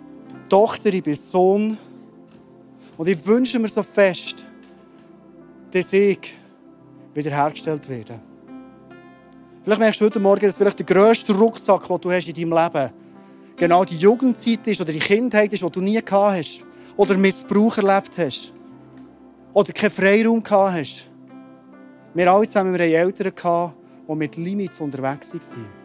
Tochter, 0.50 0.94
ich 0.94 1.04
bin 1.04 1.16
Sohn. 1.16 1.78
Und 2.98 3.08
ich 3.08 3.26
wünsche 3.26 3.58
mir 3.58 3.70
so 3.70 3.82
fest, 3.82 4.44
dass 5.72 5.94
ich 5.94 6.34
wiederhergestellt 7.14 7.88
werde. 7.88 8.20
Vielleicht 9.64 9.80
merkst 9.80 10.02
du 10.02 10.06
heute 10.06 10.20
Morgen, 10.20 10.46
dass 10.46 10.58
vielleicht 10.58 10.80
der 10.80 10.86
grösste 10.86 11.34
Rucksack, 11.34 11.88
den 11.88 12.02
du 12.02 12.12
hast 12.12 12.28
in 12.28 12.34
deinem 12.34 12.64
Leben 12.64 13.03
genau 13.56 13.86
die 13.86 13.98
Jugendzeit 13.98 14.68
ist 14.68 14.82
oder 14.82 14.92
die 14.92 15.00
Kindheit 15.00 15.54
ist, 15.54 15.64
die 15.64 15.72
du 15.72 15.82
nie 15.82 16.02
gehabt 16.02 16.38
hast. 16.38 16.66
Oder 16.96 17.18
Missbrauch 17.18 17.78
erlebt 17.78 18.18
hast. 18.18 18.54
Oder 19.54 19.74
keinen 19.74 19.92
Freiraum 19.92 20.44
gehabt 20.44 20.74
hast. 20.74 21.10
Wir 22.14 22.32
alle 22.32 22.48
zusammen 22.48 22.74
wir 22.74 22.86
haben 22.86 22.94
Eltern 22.94 23.34
die 24.08 24.16
mit 24.16 24.36
Limits 24.38 24.80
unterwegs 24.80 25.34
waren. 25.34 25.84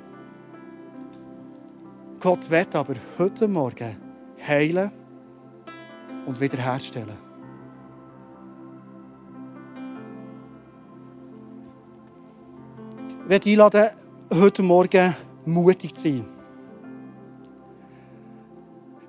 Gott 2.20 2.50
wird 2.50 2.74
aber 2.74 2.94
heute 3.18 3.48
Morgen 3.48 3.96
heilen 4.46 4.90
und 6.26 6.40
wiederherstellen. 6.40 7.16
Ich 13.22 13.28
möchte 13.28 13.50
einladen, 13.50 13.86
heute 14.30 14.62
Morgen 14.62 15.14
mutig 15.46 15.94
zu 15.94 16.02
sein. 16.02 16.37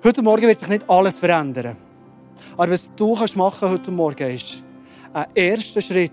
Heute 0.02 0.22
Morgen 0.22 0.46
wird 0.46 0.58
sich 0.58 0.68
nicht 0.70 0.88
alles 0.88 1.18
verändern. 1.18 1.76
Aber 2.56 2.72
was 2.72 2.90
du 2.94 3.14
machen 3.14 3.36
kannst 3.36 3.62
heute 3.62 3.90
Morgen 3.90 4.30
ist, 4.30 4.64
ein 5.12 5.26
erster 5.34 5.82
Schritt 5.82 6.10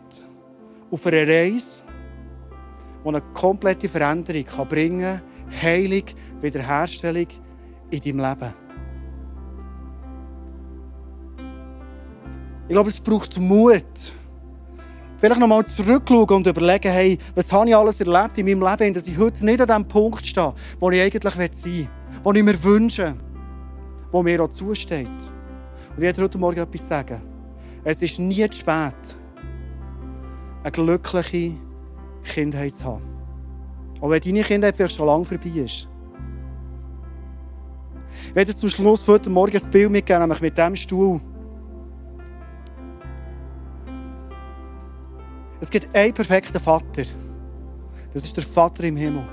auf 0.92 1.06
einer 1.06 1.26
Reise, 1.26 1.84
die 3.02 3.08
eine 3.08 3.22
komplette 3.34 3.88
Veränderung 3.88 4.44
kann 4.44 4.68
bringen 4.68 5.22
kann, 5.22 5.62
Heilung, 5.62 6.04
Wiederherstellung 6.42 7.28
in 7.90 8.02
deinem 8.02 8.20
Leben. 8.20 8.54
Ich 12.68 12.74
glaube, 12.74 12.90
es 12.90 13.00
braucht 13.00 13.40
Mut. 13.40 14.12
Vielleicht 15.18 15.40
noch 15.40 15.48
mal 15.48 15.66
zurückschauen 15.66 16.30
und 16.30 16.48
überlegen, 16.48 16.92
hey, 16.92 17.18
was 17.36 17.54
habe 17.54 17.70
ich 17.70 17.76
alles 17.76 18.02
erlebt 18.02 18.38
in 18.38 18.48
meinem 18.48 18.70
Leben, 18.70 18.94
dass 18.94 19.08
ich 19.08 19.18
heute 19.18 19.46
nicht 19.46 19.62
an 19.62 19.68
dem 19.68 19.88
Punkt 19.88 20.26
stehe, 20.26 20.54
wo 20.78 20.92
ich 20.92 21.02
eigentlich 21.02 21.34
sein 21.34 21.64
will, 21.64 21.88
wo 22.22 22.34
ich 22.34 22.44
mir 22.44 22.62
wünsche, 22.62 23.16
wo 24.12 24.24
mir 24.24 24.42
auch 24.44 24.50
zusteht. 24.50 25.08
Und 25.08 25.98
ich 25.98 26.02
werde 26.02 26.24
heute 26.24 26.38
Morgen 26.38 26.60
etwas 26.60 26.88
sagen. 26.88 27.22
Es 27.84 28.02
ist 28.02 28.20
nie 28.20 28.50
zu 28.50 28.60
spät, 28.60 28.96
eine 30.64 30.72
glückliche 30.72 31.56
Kindheit 32.24 32.76
zu 32.76 32.86
haben. 32.86 33.04
Auch 34.02 34.10
wenn 34.10 34.22
deine 34.22 34.44
Kindheit 34.44 34.76
vielleicht 34.76 34.96
schon 34.96 35.08
lange 35.08 35.26
vorbei 35.26 35.50
ist. 35.50 35.88
Ich 38.30 38.36
werde 38.36 38.54
zum 38.54 38.70
Schluss 38.70 39.08
heute 39.08 39.30
Morgen 39.30 39.58
ein 39.58 39.72
Bild 39.72 39.92
mitgeben, 39.92 40.22
nämlich 40.22 40.42
mit 40.42 40.58
diesem 40.58 40.76
Stuhl. 40.76 41.20
Es 45.60 45.72
gibt 45.72 45.96
einen 45.96 46.14
perfekten 46.14 46.60
Vater. 46.60 47.04
Das 48.14 48.24
ist 48.24 48.36
der 48.36 48.44
Vater 48.44 48.84
im 48.84 48.98
Himmel. 48.98 49.24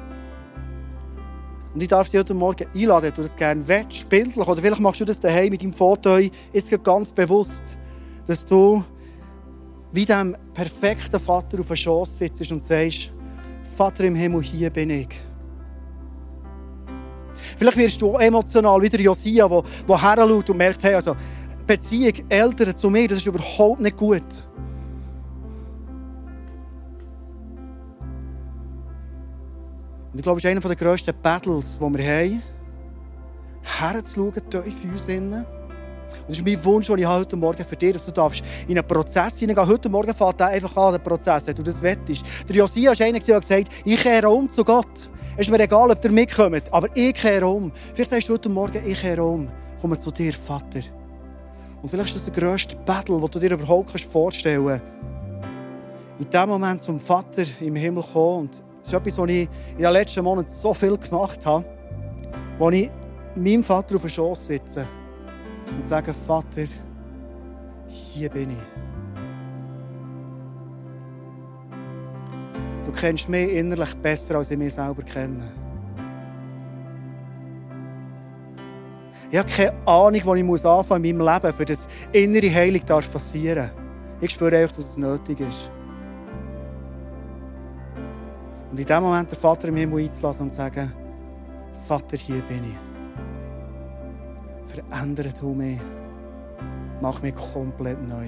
Und 1.74 1.82
ich 1.82 1.88
darf 1.88 2.08
dich 2.08 2.20
heute 2.20 2.34
Morgen 2.34 2.66
einladen, 2.72 3.06
wenn 3.06 3.14
du 3.14 3.22
das 3.22 3.34
gerne 3.34 3.66
willst, 3.66 4.08
bildlich, 4.08 4.46
oder 4.46 4.60
vielleicht 4.60 4.80
machst 4.80 5.00
du 5.00 5.04
das 5.04 5.18
daheim 5.18 5.50
mit 5.50 5.60
deinem 5.60 5.72
Foto, 5.72 6.18
jetzt 6.52 6.84
ganz 6.84 7.10
bewusst, 7.10 7.64
dass 8.26 8.46
du 8.46 8.84
wie 9.90 10.04
dem 10.04 10.36
perfekten 10.54 11.18
Vater 11.18 11.58
auf 11.58 11.66
der 11.66 11.76
Schoß 11.76 12.18
sitzt 12.18 12.52
und 12.52 12.62
sagst, 12.62 13.12
Vater 13.76 14.04
im 14.04 14.14
Himmel, 14.14 14.42
hier 14.42 14.70
bin 14.70 14.90
ich. 14.90 15.08
Vielleicht 17.56 17.76
wirst 17.76 18.00
du 18.00 18.14
auch 18.14 18.20
emotional 18.20 18.80
wie 18.80 18.88
der 18.88 19.00
Josia, 19.00 19.48
der, 19.48 19.62
der 19.88 20.02
heranschaut 20.02 20.50
und 20.50 20.56
merkt, 20.56 20.82
hey, 20.84 20.94
also 20.94 21.16
Beziehung 21.66 22.14
Eltern 22.28 22.76
zu 22.76 22.88
mir, 22.88 23.08
das 23.08 23.18
ist 23.18 23.26
überhaupt 23.26 23.80
nicht 23.80 23.96
gut. 23.96 24.22
Und 30.14 30.20
ich 30.20 30.22
glaube, 30.22 30.38
es 30.38 30.44
ist 30.44 30.48
einer 30.48 30.60
der 30.60 30.76
grössten 30.76 31.12
Battles, 31.20 31.76
die 31.76 31.98
wir 31.98 32.04
haben, 32.06 32.42
herzuschauen, 33.62 34.48
tief 34.48 34.84
in 34.84 34.92
uns. 34.92 35.08
Und 35.08 35.44
das 36.28 36.38
ist 36.38 36.44
mein 36.44 36.64
Wunsch, 36.64 36.86
den 36.86 36.98
ich 36.98 37.06
heute 37.06 37.34
Morgen 37.34 37.64
für 37.64 37.74
dich 37.74 37.94
dass 37.94 38.06
du 38.06 38.12
darfst 38.12 38.44
in 38.68 38.78
einen 38.78 38.86
Prozess 38.86 39.40
hineingehen. 39.40 39.66
Heute 39.66 39.88
Morgen 39.88 40.14
fängt 40.14 40.40
er 40.40 40.46
einfach 40.50 40.76
an, 40.76 40.92
der 40.92 41.00
Prozess, 41.00 41.48
wenn 41.48 41.56
du 41.56 41.64
das 41.64 41.82
wettest. 41.82 42.24
Der 42.48 42.54
Josia 42.54 42.92
ist 42.92 43.02
einer, 43.02 43.18
der 43.18 43.40
gesagt 43.40 43.50
hat, 43.50 43.74
ich 43.84 44.00
kehre 44.00 44.28
um 44.28 44.48
zu 44.48 44.62
Gott. 44.62 45.10
Es 45.32 45.48
ist 45.48 45.50
mir 45.50 45.58
egal, 45.58 45.90
ob 45.90 46.04
ihr 46.04 46.12
mitkommt, 46.12 46.72
aber 46.72 46.86
ich 46.94 47.14
kehre 47.14 47.48
um. 47.48 47.72
Vielleicht 47.92 48.12
sagst 48.12 48.28
du 48.28 48.34
heute 48.34 48.48
Morgen, 48.48 48.86
ich 48.86 49.00
kehre 49.00 49.24
um. 49.24 49.48
Komme 49.80 49.98
zu 49.98 50.12
dir, 50.12 50.32
Vater. 50.32 50.82
Und 51.82 51.88
vielleicht 51.88 52.14
ist 52.14 52.24
das 52.24 52.32
der 52.32 52.40
grösste 52.40 52.76
Battle, 52.86 53.18
den 53.18 53.30
du 53.32 53.38
dir 53.40 53.50
überhaupt 53.50 54.00
vorstellen 54.00 54.64
kannst. 54.64 54.84
In 56.20 56.30
dem 56.30 56.48
Moment 56.48 56.82
zum 56.82 57.00
Vater 57.00 57.42
im 57.60 57.74
Himmel 57.74 58.04
kommen 58.04 58.42
und 58.42 58.62
das 58.84 58.92
ist 58.92 58.98
etwas, 58.98 59.18
was 59.18 59.30
ich 59.30 59.48
in 59.76 59.82
den 59.82 59.92
letzten 59.92 60.22
Monaten 60.22 60.48
so 60.48 60.74
viel 60.74 60.98
gemacht 60.98 61.46
habe, 61.46 61.64
wo 62.58 62.68
ich 62.68 62.90
meinem 63.34 63.64
Vater 63.64 63.94
auf 63.94 64.02
den 64.02 64.10
Schoß 64.10 64.46
sitze 64.46 64.86
und 65.70 65.82
sage, 65.82 66.12
Vater, 66.12 66.64
hier 67.88 68.28
bin 68.28 68.50
ich. 68.50 68.56
Du 72.84 72.92
kennst 72.92 73.28
mich 73.30 73.54
innerlich 73.54 73.94
besser, 73.94 74.36
als 74.36 74.50
ich 74.50 74.58
mich 74.58 74.74
selber 74.74 75.02
kenne. 75.02 75.42
Ich 79.30 79.38
habe 79.38 79.48
keine 79.48 79.72
Ahnung, 79.86 80.20
wo 80.24 80.34
ich 80.34 80.44
muss 80.44 80.64
in 80.64 80.70
meinem 80.70 81.20
Leben, 81.20 81.52
für 81.54 81.64
das 81.64 81.88
innere 82.12 82.52
Heilung 82.52 82.82
passieren 82.82 83.70
darf. 83.70 83.74
Ich 84.20 84.32
spüre 84.32 84.58
einfach, 84.58 84.76
dass 84.76 84.90
es 84.90 84.96
nötig 84.98 85.40
ist. 85.40 85.73
Und 88.74 88.80
in 88.80 88.86
dem 88.86 89.04
Moment 89.04 89.30
den 89.30 89.38
Vater 89.38 89.68
im 89.68 89.76
Himmel 89.76 90.02
einzuladen 90.02 90.40
und 90.40 90.50
zu 90.50 90.56
sagen, 90.56 90.92
Vater, 91.86 92.16
hier 92.16 92.42
bin 92.42 92.64
ich. 92.64 92.76
Verändere 94.68 95.28
du 95.28 95.54
mich. 95.54 95.78
Mach 97.00 97.22
mich 97.22 97.36
komplett 97.36 98.02
neu. 98.02 98.26